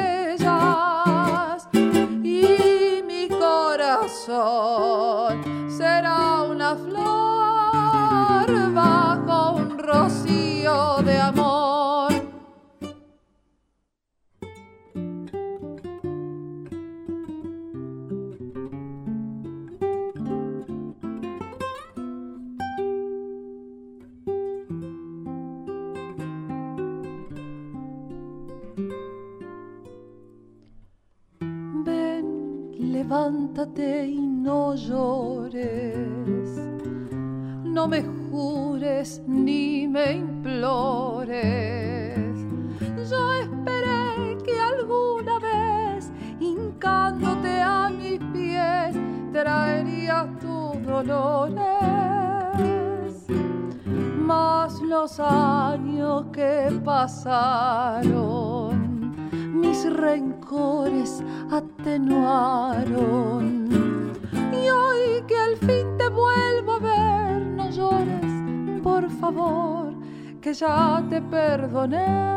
[71.90, 72.28] perdoné.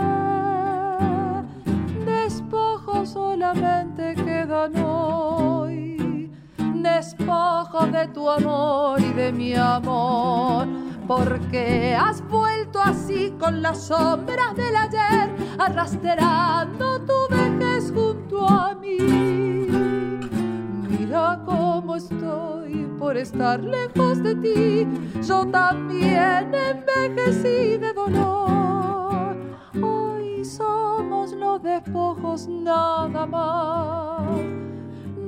[2.04, 6.30] Despojos solamente quedan hoy,
[6.74, 10.66] despojos de tu amor y de mi amor.
[11.06, 16.89] Porque has vuelto así con las sombras del ayer, arrastrando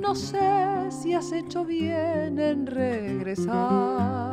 [0.00, 4.32] No sé si has hecho bien en regresar.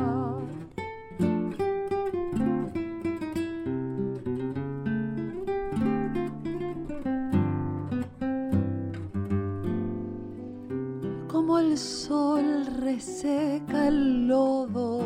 [11.28, 15.00] Como el sol reseca el lodo,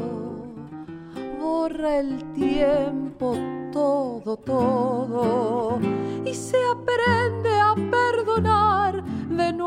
[1.41, 3.37] borra el tiempo
[3.73, 5.79] todo, todo,
[6.25, 7.44] y se aprende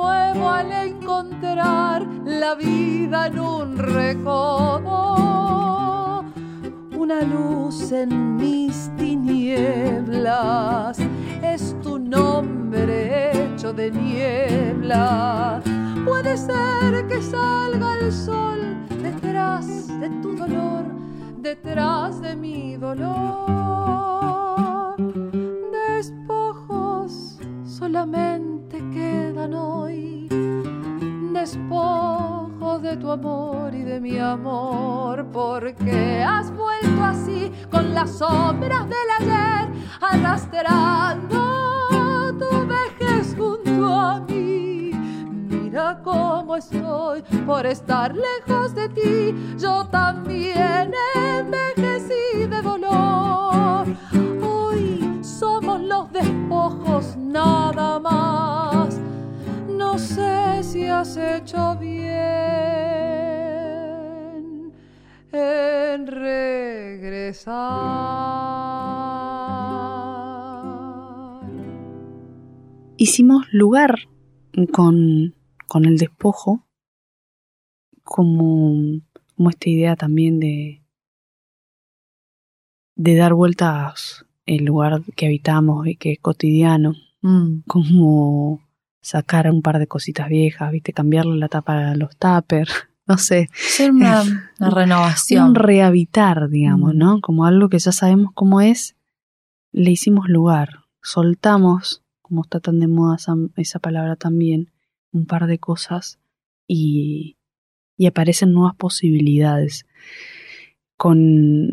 [0.08, 4.96] nuevo al encontrar la vida en un recodo.
[6.96, 10.98] Una luz en mis tinieblas
[11.42, 15.62] es tu nombre hecho de niebla.
[16.06, 20.86] Puede ser que salga el sol detrás de tu dolor,
[21.42, 23.36] detrás de mi dolor.
[25.72, 28.37] Despojos solamente
[29.54, 30.28] hoy,
[31.34, 38.88] despojos de tu amor y de mi amor, porque has vuelto así con las sombras
[38.90, 39.70] del ayer,
[40.02, 41.40] arrastrando
[42.38, 44.92] tu vejez junto a mí.
[45.50, 53.88] Mira cómo estoy por estar lejos de ti, yo también envejecí de dolor.
[54.42, 58.67] Hoy somos los despojos nada más
[59.98, 61.98] no sé si has hecho bien
[65.32, 67.56] en regresar.
[72.98, 74.08] Hicimos lugar
[74.72, 75.34] con,
[75.68, 76.68] con el despojo
[78.04, 79.02] como,
[79.36, 80.84] como esta idea también de,
[82.96, 86.94] de dar vueltas el lugar que habitamos y que es cotidiano,
[87.24, 87.64] Mm.
[87.66, 88.67] como
[89.02, 92.72] sacar un par de cositas viejas, viste, cambiarle la tapa a los tuppers,
[93.08, 94.24] no sé, Ser una,
[94.60, 95.50] una renovación.
[95.50, 96.98] un rehabitar, digamos, Mm.
[96.98, 97.22] ¿no?
[97.22, 98.96] Como algo que ya sabemos cómo es,
[99.72, 100.70] le hicimos lugar,
[101.02, 104.72] soltamos, como está tan de moda esa, esa palabra también,
[105.14, 106.20] un par de cosas
[106.68, 107.38] y,
[107.96, 109.86] y aparecen nuevas posibilidades.
[110.98, 111.70] Con,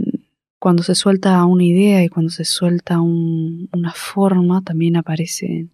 [0.58, 5.72] cuando se suelta una idea y cuando se suelta un- una forma, también aparecen,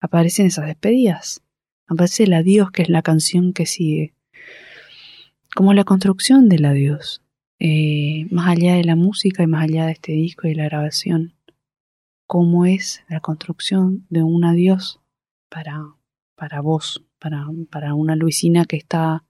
[0.00, 1.42] aparecen esas despedidas.
[1.86, 4.14] Aparece el adiós, que es la canción que sigue.
[5.54, 7.22] Como la construcción del adiós.
[7.58, 11.34] Eh, más allá de la música y más allá de este disco y la grabación.
[12.26, 15.00] Cómo es la construcción de un adiós
[15.48, 15.82] para,
[16.36, 19.24] para vos, para, para una Luisina que está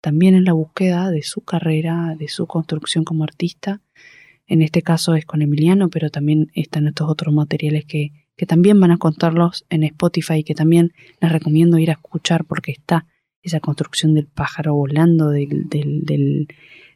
[0.00, 3.82] también en la búsqueda de su carrera, de su construcción como artista.
[4.46, 8.80] En este caso es con Emiliano, pero también están estos otros materiales que, que también
[8.80, 13.04] van a contarlos en Spotify que también les recomiendo ir a escuchar porque está
[13.42, 16.48] esa construcción del pájaro volando, del, del, del-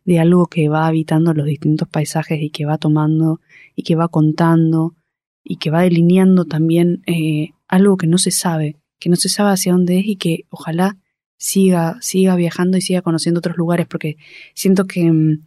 [0.05, 3.40] de algo que va habitando los distintos paisajes y que va tomando
[3.76, 4.95] y que va contando
[5.45, 9.51] y que va delineando también eh, algo que no se sabe, que no se sabe
[9.51, 10.99] hacia dónde es y que ojalá
[11.36, 14.16] siga, siga viajando y siga conociendo otros lugares, porque
[14.55, 15.45] siento que mm,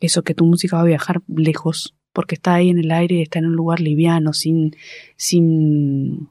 [0.00, 3.40] eso, que tu música va a viajar lejos, porque está ahí en el aire, está
[3.40, 4.74] en un lugar liviano, sin,
[5.16, 6.28] sin,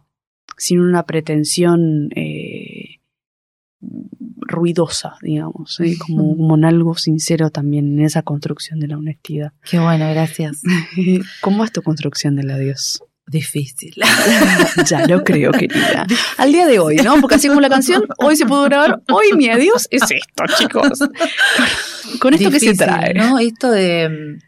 [0.57, 3.01] sin una pretensión eh,
[3.81, 5.97] ruidosa, digamos, ¿sí?
[5.97, 9.51] como, como en algo sincero también en esa construcción de la honestidad.
[9.69, 10.61] Qué bueno, gracias.
[11.41, 13.03] ¿Cómo es tu construcción del adiós?
[13.27, 13.93] Difícil.
[14.85, 16.05] Ya lo creo, querida.
[16.37, 17.19] Al día de hoy, ¿no?
[17.21, 20.99] Porque así como la canción, hoy se pudo grabar, hoy mi adiós es esto, chicos.
[20.99, 23.13] Con, con esto que se Difícil, trae.
[23.13, 23.37] ¿no?
[23.39, 24.39] Esto de,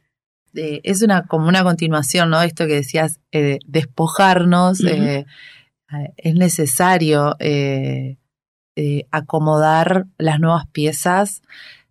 [0.55, 2.41] de- es una como una continuación, ¿no?
[2.41, 5.25] Esto que decías, eh, despojarnos, eh,
[5.91, 8.17] eh, es necesario eh,
[8.75, 11.41] eh, acomodar las nuevas piezas,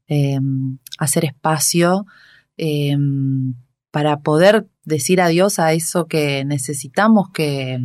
[0.08, 0.38] eh,
[0.98, 2.06] hacer espacio
[2.56, 2.96] eh,
[3.90, 7.78] para poder decir adiós a eso que necesitamos que,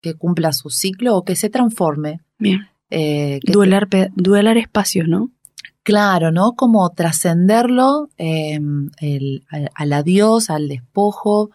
[0.00, 2.20] que cumpla su ciclo o que se transforme.
[2.38, 2.68] Bien.
[2.90, 5.30] eh, que Duelar, duelar espacios, ¿no?
[5.84, 6.52] Claro, ¿no?
[6.52, 8.60] Como trascenderlo eh,
[9.00, 11.50] el- al, al adiós, al despojo.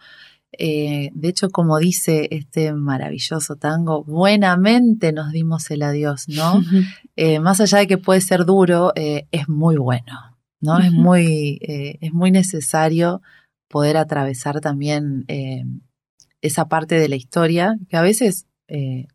[0.60, 6.62] Eh, de hecho, como dice este maravilloso tango, buenamente nos dimos el adiós, ¿no?
[7.20, 10.78] Eh, más allá de que puede ser duro, eh, es muy bueno, ¿no?
[10.78, 13.24] Es muy, eh, es muy necesario
[13.68, 15.64] poder atravesar también eh,
[16.44, 18.46] esa parte de la historia que a veces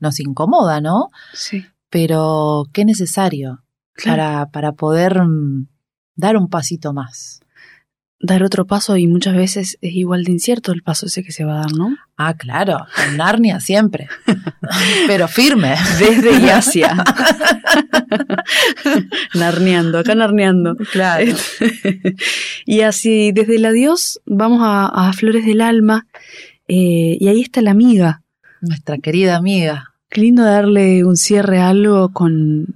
[0.00, 1.10] nos incomoda, ¿no?
[1.34, 1.64] Sí.
[1.90, 3.61] Pero qué necesario
[3.94, 4.16] Claro.
[4.22, 5.66] para, para poder mm,
[6.16, 7.40] dar un pasito más.
[8.24, 11.44] Dar otro paso y muchas veces es igual de incierto el paso ese que se
[11.44, 11.96] va a dar, ¿no?
[12.16, 14.06] Ah, claro, en Narnia siempre,
[15.08, 15.74] pero firme.
[15.98, 17.02] Desde y hacia.
[19.34, 20.76] narneando, acá narneando.
[20.92, 21.34] Claro.
[22.64, 26.06] y así, desde el adiós, vamos a, a Flores del Alma.
[26.68, 28.22] eh, y ahí está la amiga.
[28.60, 29.94] Nuestra querida amiga.
[30.08, 32.66] Qué lindo darle un cierre a algo con,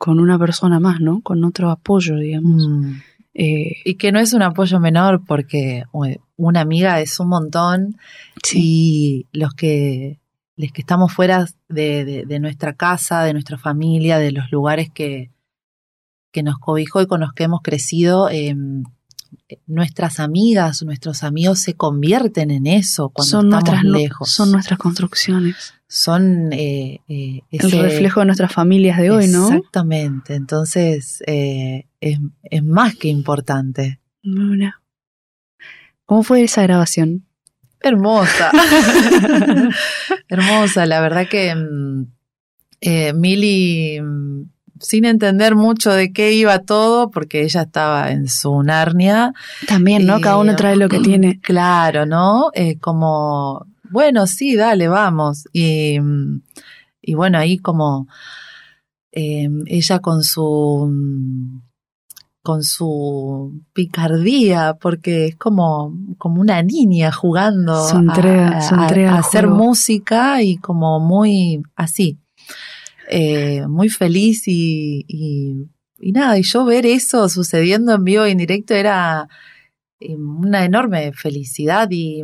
[0.00, 1.20] con una persona más, ¿no?
[1.20, 2.66] Con otro apoyo, digamos.
[2.66, 2.92] Mm.
[3.34, 7.96] Eh, Y que no es un apoyo menor porque ue, una amiga es un montón
[8.58, 10.18] y los que,
[10.56, 14.88] los que estamos fuera de, de- de nuestra casa, de nuestra familia, de los lugares
[14.90, 15.30] que,
[16.32, 18.56] que nos cobijó y con los que hemos crecido, eh,
[19.66, 24.30] nuestras amigas, nuestros amigos se convierten en eso cuando son, estamos nuestras, lejos.
[24.30, 25.74] son nuestras construcciones.
[25.86, 29.48] Son eh, eh, El reflejo de nuestras familias de hoy, ¿no?
[29.48, 30.34] Exactamente.
[30.34, 34.00] Entonces, eh, es, es más que importante.
[36.04, 37.24] ¿Cómo fue esa grabación?
[37.80, 38.50] Hermosa.
[40.28, 40.86] Hermosa.
[40.86, 42.04] La verdad que mm,
[42.80, 44.42] eh, Mili mm,
[44.80, 49.32] sin entender mucho de qué iba todo, porque ella estaba en su Narnia.
[49.66, 50.20] También, ¿no?
[50.20, 51.40] Cada uno trae lo que tiene.
[51.50, 52.50] Claro, ¿no?
[52.54, 55.48] Eh, como, bueno, sí, dale, vamos.
[55.52, 55.98] Y,
[57.02, 58.06] y bueno, ahí como
[59.12, 61.60] eh, ella con su
[62.42, 71.00] con su picardía, porque es como, como una niña jugando a, hacer música y como
[71.00, 72.18] muy así,
[73.10, 78.38] eh, muy feliz y, y, nada, y yo ver eso sucediendo en vivo y en
[78.38, 79.28] directo era
[80.00, 82.22] eh, una enorme felicidad y,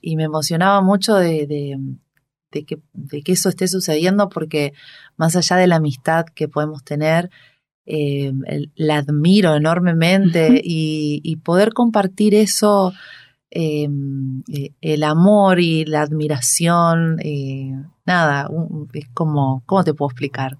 [0.00, 1.78] y me emocionaba mucho de, de,
[2.52, 4.72] de, que, de que eso esté sucediendo porque
[5.16, 7.30] más allá de la amistad que podemos tener,
[7.88, 8.32] eh,
[8.74, 12.92] la admiro enormemente y, poder compartir eso,
[13.50, 13.88] eh,
[14.80, 17.72] el amor y la admiración, eh,
[18.04, 18.48] nada,
[18.92, 20.58] es como, ¿cómo te puedo explicar?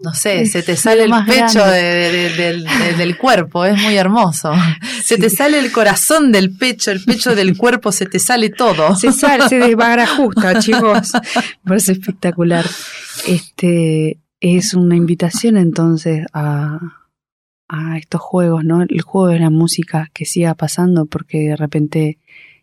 [0.00, 4.52] No sé, se te sale el pecho del, cuerpo, es muy hermoso.
[5.02, 8.96] Se te sale el corazón del pecho, el pecho del cuerpo, se te sale todo.
[8.96, 9.76] Se sale, se
[10.16, 11.12] justo chicos.
[11.62, 12.64] Parece espectacular.
[13.26, 16.78] Este, es una invitación entonces a,
[17.74, 18.82] a estos juegos, ¿no?
[18.82, 22.18] El juego de la música que siga pasando porque de repente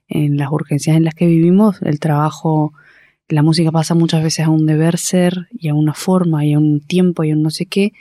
[0.08, 2.74] en las urgencias en las que vivimos el trabajo,
[3.28, 6.60] la música pasa muchas veces a un deber ser y a una forma y a
[6.60, 7.92] un tiempo y a un no sé qué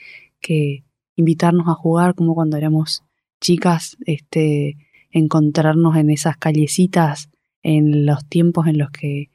[0.41, 0.85] que
[1.17, 3.03] invitarnos a jugar como cuando éramos
[3.41, 4.77] chicas, este,
[5.11, 7.29] encontrarnos en esas callecitas
[7.63, 9.31] en los tiempos en los que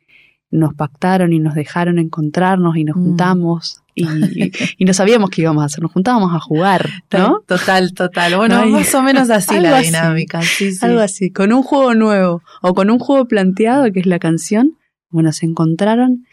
[0.49, 3.03] nos pactaron y nos dejaron encontrarnos y nos mm.
[3.03, 7.41] juntamos y, no sabíamos qué íbamos a hacer, nos juntábamos a jugar, ¿no?
[7.47, 8.35] Total, total.
[8.35, 10.41] Bueno, más o menos así la dinámica.
[10.81, 14.77] Algo así, con un juego nuevo o con un juego planteado que es la canción.
[15.09, 16.25] Bueno, se encontraron.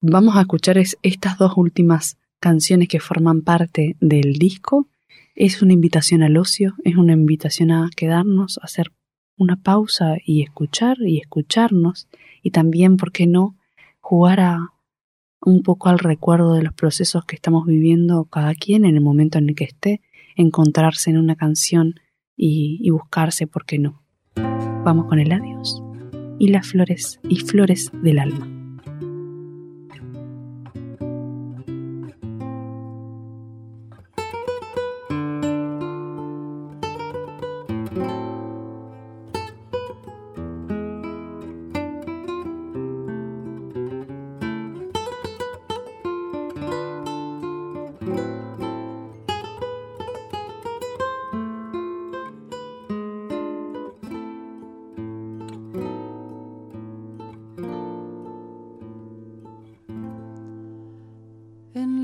[0.00, 4.88] Vamos a escuchar estas dos últimas canciones que forman parte del disco.
[5.36, 8.92] Es una invitación al ocio, es una invitación a quedarnos, a hacer
[9.36, 12.08] una pausa y escuchar y escucharnos
[12.42, 13.56] y también, ¿por qué no?,
[14.00, 14.73] jugar a
[15.44, 19.38] un poco al recuerdo de los procesos que estamos viviendo cada quien en el momento
[19.38, 20.00] en el que esté,
[20.36, 21.94] encontrarse en una canción
[22.36, 24.02] y, buscarse, ¿por qué no?
[24.84, 25.82] Vamos con el adiós
[26.38, 28.53] y las flores y flores del alma.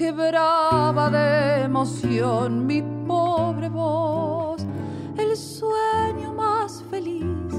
[0.00, 4.64] quebraba de emoción mi pobre voz.
[5.18, 7.52] El sueño más feliz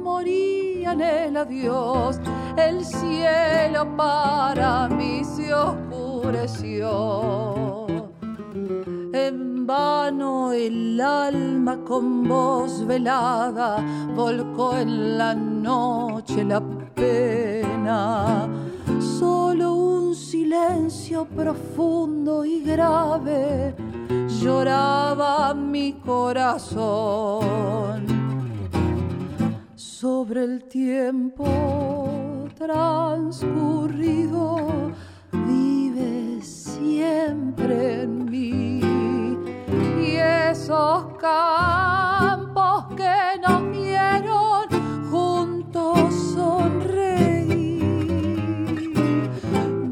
[0.00, 2.20] moría en el adiós.
[2.56, 6.86] El cielo para mí se oscureció.
[9.12, 13.84] En vano el alma con voz velada
[14.14, 16.60] volcó en la noche la
[16.94, 18.46] pena.
[19.18, 19.77] Solo
[20.18, 23.74] silencio profundo y grave
[24.42, 27.38] lloraba mi corazón.
[29.76, 31.46] Sobre el tiempo
[32.56, 33.72] transcurrido
[35.32, 38.80] vive siempre en mí
[40.00, 43.62] y esos campos que nos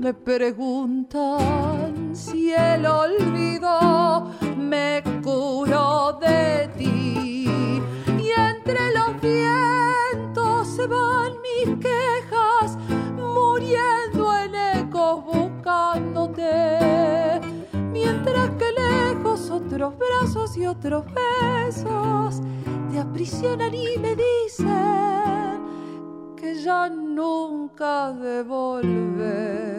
[0.07, 7.81] Me preguntan si el olvido me curó de ti.
[8.17, 12.79] Y entre los vientos se van mis quejas
[13.17, 16.79] muriendo en ecos buscándote.
[17.91, 22.43] Mientras que lejos otros brazos y otros besos
[22.93, 25.16] te aprisionan y me dicen
[26.67, 29.77] ya nunca devolver.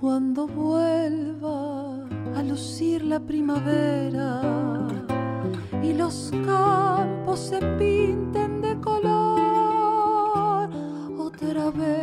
[0.00, 2.06] Cuando vuelva
[2.36, 4.40] a lucir la primavera
[5.82, 10.70] y los campos se pinten de color
[11.18, 12.01] otra vez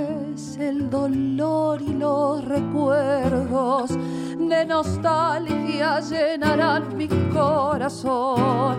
[0.61, 3.91] el dolor y los recuerdos
[4.37, 8.77] de nostalgia llenarán mi corazón.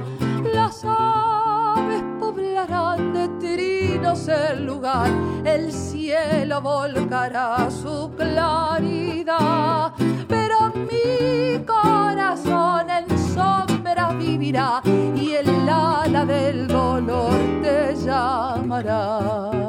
[0.53, 5.11] Las aves poblarán de trinos el lugar,
[5.45, 9.93] el cielo volcará su claridad,
[10.29, 19.60] pero mi corazón en sombra vivirá y el ala del dolor te llamará.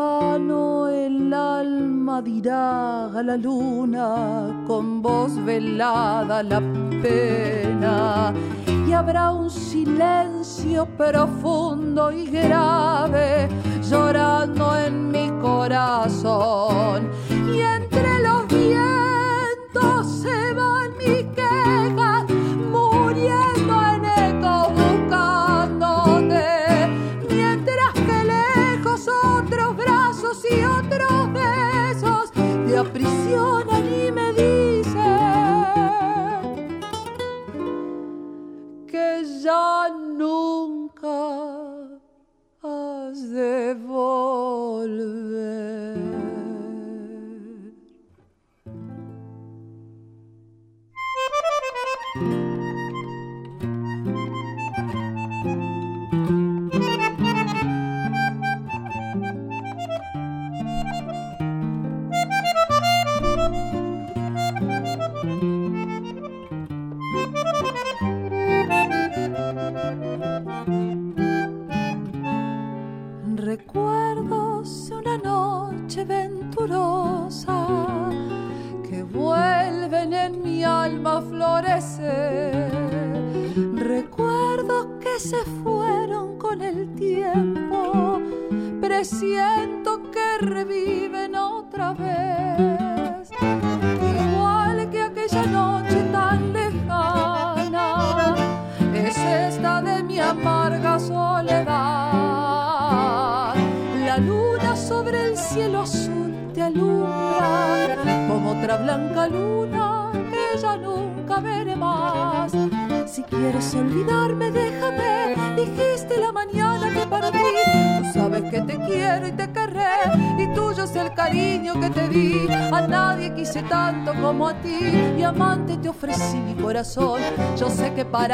[0.00, 6.60] Mano el alma dirá a la luna con voz velada la
[7.02, 8.32] pena
[8.88, 13.46] y habrá un silencio profundo y grave
[13.90, 17.10] llorando en mi corazón.
[17.54, 22.19] Y entre los vientos se van mis quejas
[32.80, 35.00] aprisionan y me dicen
[38.86, 41.69] que ya nunca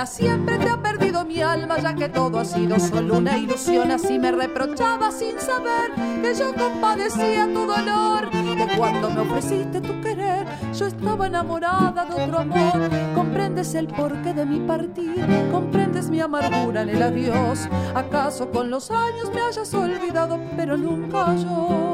[0.07, 3.91] siempre te ha perdido mi alma, ya que todo ha sido solo una ilusión.
[3.91, 5.93] Así me reprochaba sin saber
[6.23, 8.31] que yo compadecía tu dolor.
[8.31, 12.91] Que cuando me ofreciste tu querer, yo estaba enamorada de otro amor.
[13.15, 17.69] Comprendes el porqué de mi partir, comprendes mi amargura en el adiós.
[17.95, 21.86] ¿Acaso con los años me hayas olvidado, pero nunca yo?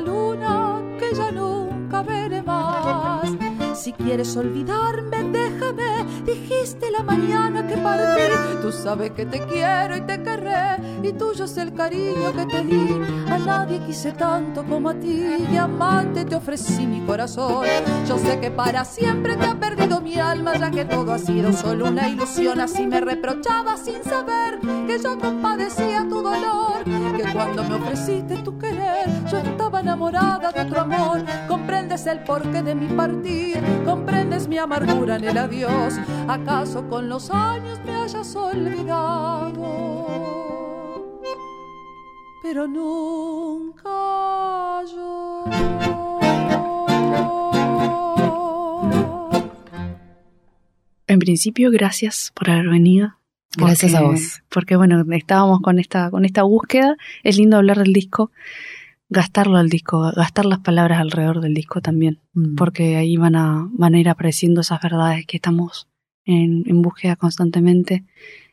[0.00, 3.30] Luna que ya nunca veré más.
[3.74, 8.22] Si quieres olvidarme, déjame, dijiste la mañana que partí.
[8.62, 12.64] Tú sabes que te quiero y te querré, y tuyo es el cariño que te
[12.64, 13.00] di.
[13.28, 17.66] A nadie quise tanto como a ti, y amante te ofrecí mi corazón.
[18.08, 19.46] Yo sé que para siempre te
[20.04, 22.60] mi alma, ya que todo ha sido solo una ilusión.
[22.60, 26.84] Así me reprochaba sin saber que yo compadecía tu dolor.
[27.16, 31.24] Que cuando me ofreciste tu querer, yo estaba enamorada de otro amor.
[31.48, 35.94] Comprendes el porqué de mi partir, comprendes mi amargura en el adiós.
[36.28, 40.04] ¿Acaso con los años me hayas olvidado?
[42.42, 43.90] Pero nunca
[44.94, 46.03] yo.
[51.24, 53.14] Principio, gracias por haber venido.
[53.56, 54.42] Gracias Porque- a vos.
[54.48, 56.96] Porque bueno, estábamos con esta, con esta búsqueda.
[57.22, 58.30] Es lindo hablar del disco,
[59.08, 62.20] gastarlo al disco, gastar las palabras alrededor del disco también.
[62.34, 62.56] Mm.
[62.56, 65.88] Porque ahí van a, van a ir apareciendo esas verdades que estamos
[66.24, 68.04] en, en búsqueda constantemente.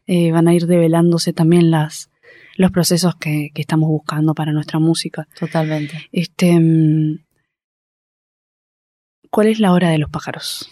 [0.07, 2.09] Eh, van a ir develándose también las,
[2.57, 5.28] los procesos que, que, estamos buscando para nuestra música.
[5.39, 6.07] Totalmente.
[6.11, 7.19] Este, mm,
[9.30, 10.69] ¿Cuál es la hora de los pájaros?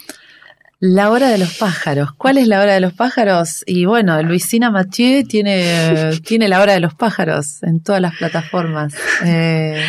[0.82, 2.14] La hora de los pájaros.
[2.14, 3.64] ¿Cuál es la hora de los pájaros?
[3.68, 8.94] Y bueno, Luisina Mathieu tiene, tiene la hora de los pájaros en todas las plataformas.
[9.26, 9.84] Eh,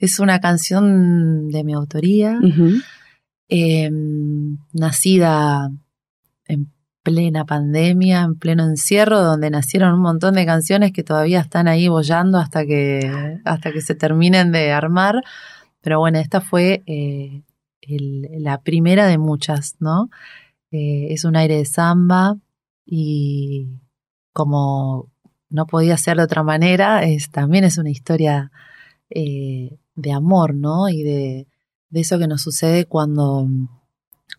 [0.00, 2.40] es una canción de mi autoría,
[3.48, 5.70] em, nacida
[6.46, 6.72] en
[7.04, 11.86] plena pandemia, en pleno encierro, donde nacieron un montón de canciones que todavía están ahí
[11.86, 15.22] bollando hasta que, hasta que se terminen de armar.
[15.82, 17.42] Pero bueno, esta fue eh,
[17.88, 20.08] la primera de muchas, ¿no?
[20.70, 22.36] Eh, es un aire de samba
[22.86, 23.68] y
[24.32, 25.10] como
[25.50, 28.50] no podía ser de otra manera, es, también es una historia
[29.10, 30.88] eh, de amor, ¿no?
[30.88, 31.46] Y de,
[31.90, 33.46] de, eso que nos sucede cuando,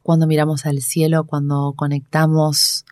[0.02, 2.86] cuando miramos al cielo, cuando conectamos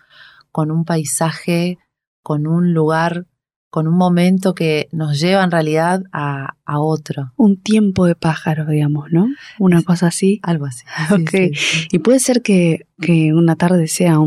[0.52, 1.78] con un paisaje,
[2.22, 3.26] con un lugar
[3.72, 7.32] con un momento que nos lleva en realidad a, otro.
[7.36, 9.28] Un tiempo de pájaro, digamos, ¿no?
[9.58, 10.40] Una cosa así.
[10.42, 10.84] Algo así.
[11.10, 11.56] ok.
[11.90, 14.18] Y puede ser que, que una tarde sea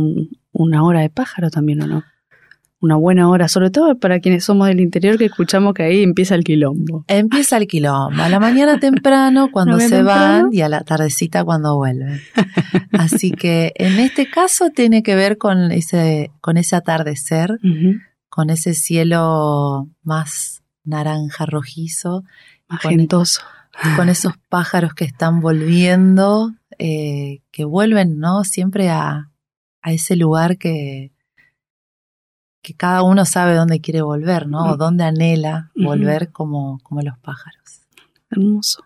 [0.52, 2.04] una hora de pájaro también, ¿o no?
[2.80, 6.34] Una buena hora, sobre todo para quienes somos del interior que escuchamos que ahí empieza
[6.34, 7.06] el quilombo.
[7.08, 11.76] Empieza el quilombo, a la mañana temprano cuando se van y a la tardecita cuando
[11.76, 12.20] vuelven.
[12.94, 17.60] Así que en este caso tiene que ver con ese, con ese atardecer
[18.36, 22.26] con ese cielo más naranja rojizo.
[22.68, 23.42] Magentoso.
[23.82, 28.44] Con, con esos pájaros que están volviendo, eh, que vuelven, ¿no?
[28.44, 29.32] Siempre a,
[29.82, 31.14] a ese lugar que,
[32.62, 34.66] que cada uno sabe dónde quiere volver, ¿no?
[34.66, 37.88] O dónde anhela volver como, como los pájaros.
[38.30, 38.84] Hermoso.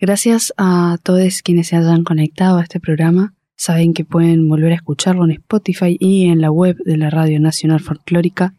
[0.00, 3.34] Gracias a todos quienes se hayan conectado a este programa.
[3.62, 7.38] Saben que pueden volver a escucharlo en Spotify y en la web de la Radio
[7.38, 8.54] Nacional Folclórica.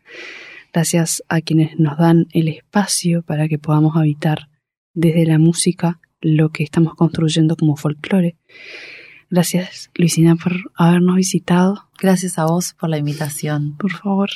[0.71, 4.47] Gracias a quienes nos dan el espacio para que podamos habitar
[4.93, 8.37] desde la música lo que estamos construyendo como folclore.
[9.29, 11.89] Gracias, Luisina, por habernos visitado.
[11.99, 13.75] Gracias a vos por la invitación.
[13.75, 14.29] Por favor.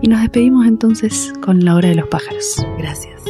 [0.00, 2.64] Y nos despedimos entonces con la hora de los pájaros.
[2.78, 3.20] Gracias.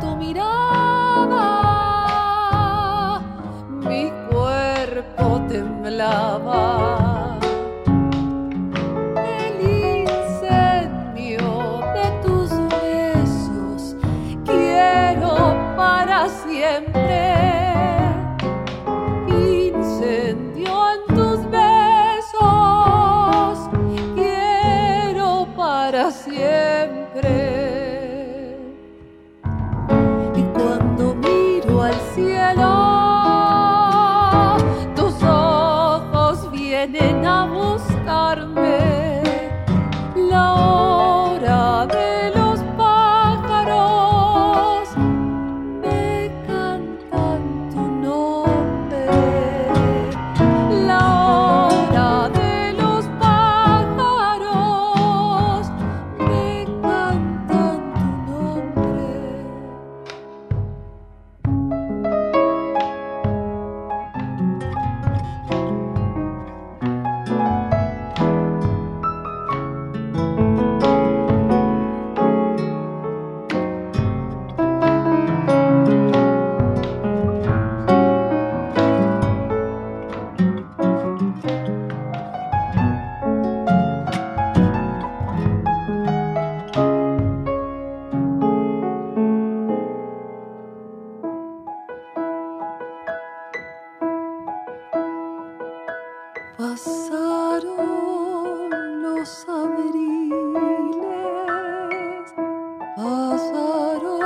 [0.00, 1.48] tu mirada,
[3.80, 6.81] mi cuerpo temblaba.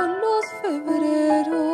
[0.05, 1.66] los febreros.